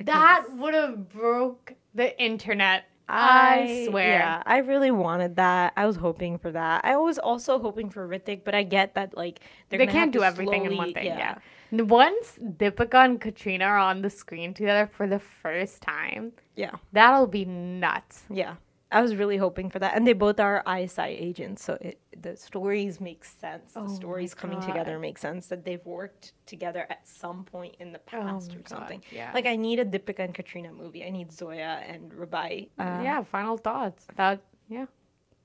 [0.00, 2.84] That would have broke the internet.
[3.06, 4.08] I, swear.
[4.18, 5.74] Yeah, I really wanted that.
[5.76, 6.80] I was hoping for that.
[6.86, 10.22] I was also hoping for Hrithik, but I get that like they're They can't do
[10.22, 11.06] everything in one slowly- thing.
[11.18, 11.36] Yeah.
[11.70, 17.26] Once Deepika and Katrina are on the screen together for the first time, yeah, that'll
[17.26, 18.24] be nuts.
[18.30, 18.54] yeah.
[18.92, 22.36] I was really hoping for that, and they both are ISI agents, so it, the
[22.36, 23.72] stories make sense.
[23.72, 27.74] The Oh my stories coming together make sense that they've worked together at some point
[27.80, 29.00] in the past Oh or something.
[29.00, 29.30] God, yeah.
[29.34, 31.04] Like I need a Deepika and Katrina movie.
[31.04, 32.68] I need Zoya and Rubai.
[32.78, 33.22] Uh, yeah.
[33.24, 34.06] Final thoughts.
[34.16, 34.40] That.
[34.68, 34.86] Yeah.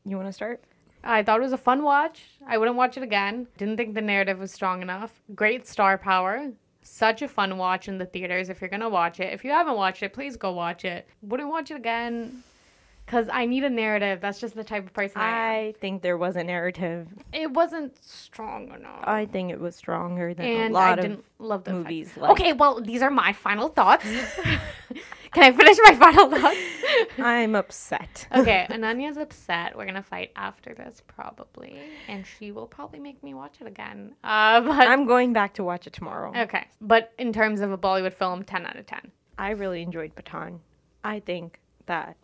[0.05, 0.63] you want to start?
[1.03, 2.21] I thought it was a fun watch.
[2.45, 3.47] I wouldn't watch it again.
[3.57, 5.21] Didn't think the narrative was strong enough.
[5.33, 6.51] Great star power.
[6.81, 9.33] Such a fun watch in the theaters if you're going to watch it.
[9.33, 11.07] If you haven't watched it, please go watch it.
[11.21, 12.43] Wouldn't watch it again
[13.09, 14.21] because I need a narrative.
[14.21, 15.57] That's just the type of person I.
[15.69, 17.07] I think there was a narrative.
[17.33, 18.99] It wasn't strong enough.
[19.03, 22.15] I think it was stronger than and a lot I of didn't love the movies.
[22.15, 24.05] like- Okay, well, these are my final thoughts.
[25.31, 26.57] Can I finish my final thoughts?
[27.19, 28.27] I'm upset.
[28.35, 29.75] okay, Ananya's upset.
[29.75, 34.15] We're gonna fight after this probably, and she will probably make me watch it again.
[34.23, 36.31] Uh, but I'm going back to watch it tomorrow.
[36.35, 36.67] okay.
[36.79, 39.11] But in terms of a Bollywood film, ten out of ten.
[39.37, 40.59] I really enjoyed Pathaan.
[41.03, 42.17] I think that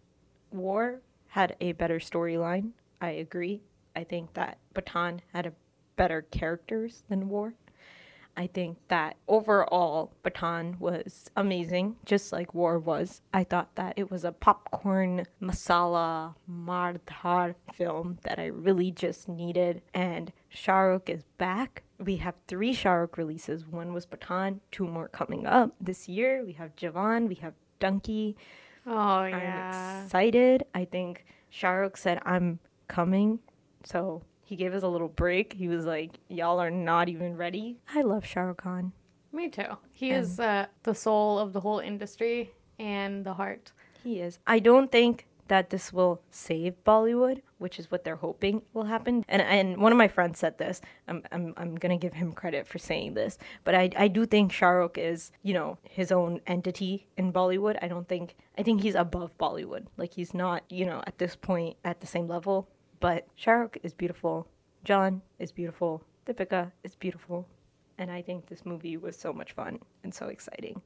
[0.55, 2.71] War had a better storyline.
[3.01, 3.61] I agree.
[3.95, 5.53] I think that Pathaan had a
[5.95, 7.53] better characters than War.
[8.37, 13.21] I think that overall Pathaan was amazing, just like War was.
[13.33, 19.81] I thought that it was a popcorn masala mardhar film that I really just needed.
[19.93, 21.83] And Shahrukh is back.
[21.97, 23.65] We have three Shahrukh releases.
[23.65, 26.43] One was Pathaan, two more coming up this year.
[26.45, 28.35] We have Jawan, we have Dunki.
[28.87, 29.97] Oh yeah.
[29.99, 30.63] I'm excited.
[30.73, 33.39] I think Shahrukh said, I'm coming.
[33.83, 35.53] So he gave us a little break.
[35.53, 37.77] He was like, Y'all are not even ready.
[37.93, 38.91] I love Shah Rukh Khan.
[39.31, 39.77] Me too.
[39.91, 43.71] He is uh, the soul of the whole industry and the heart.
[44.03, 44.39] He is.
[44.47, 49.23] I don't think that this will save Bollywood, which is what they're hoping will happen.
[49.27, 50.81] And and one of my friends said this.
[51.07, 54.51] I'm I'm I'm gonna give him credit for saying this, but I I do think
[54.51, 57.77] Shah Rukh is you know his own entity in Bollywood.
[57.81, 59.87] I don't think I think he's above Bollywood.
[59.97, 62.67] Like he's not you know at this point at the same level.
[62.99, 64.47] But Shah Rukh is beautiful.
[64.83, 66.03] John is beautiful.
[66.25, 67.47] Deepika is beautiful.
[67.97, 70.81] And I think this movie was so much fun and so exciting.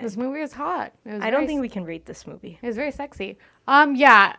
[0.00, 0.92] This movie was hot.
[1.04, 2.58] It was I don't think we can rate this movie.
[2.62, 3.36] it was very sexy.
[3.66, 4.36] Um, yeah.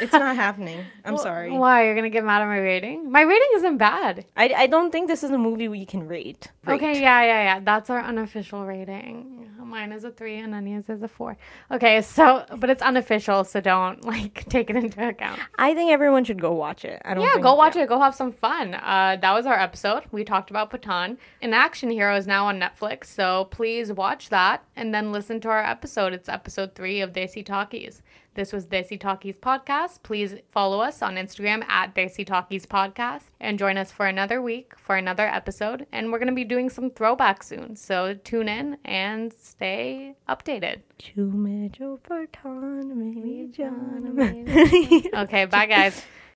[0.00, 0.84] It's not happening.
[1.04, 1.50] I'm sorry.
[1.50, 3.10] Why you're gonna get mad at my rating?
[3.10, 4.26] My rating isn't bad.
[4.36, 6.50] I, I don't think this is a movie we can rate.
[6.66, 7.60] Okay, yeah, yeah, yeah.
[7.60, 9.50] That's our unofficial rating.
[9.64, 11.36] Mine is a three and Anya's is a four.
[11.72, 15.40] Okay, so but it's unofficial, so don't like take it into account.
[15.58, 17.02] I think everyone should go watch it.
[17.04, 17.18] I don't.
[17.18, 17.24] Know.
[17.24, 17.88] Yeah, think, go watch it.
[17.88, 18.74] Go have some fun.
[18.74, 20.04] Uh, that was our episode.
[20.12, 21.16] We talked about Pathaan.
[21.42, 25.48] An Action Hero is now on Netflix, so please watch that and then listen to
[25.48, 26.12] our episode.
[26.12, 28.02] It's episode three of Desi Talkies.
[28.36, 30.02] This was Desi Talkies Podcast.
[30.02, 34.74] Please follow us on Instagram at Desi Talkies Podcast and join us for another week
[34.76, 35.86] for another episode.
[35.90, 40.82] And we're going to be doing some throwbacks soon, so tune in and stay updated.
[41.00, 45.14] Jhoome Jo Pathaan mein jaan.
[45.14, 46.04] Okay, bye guys.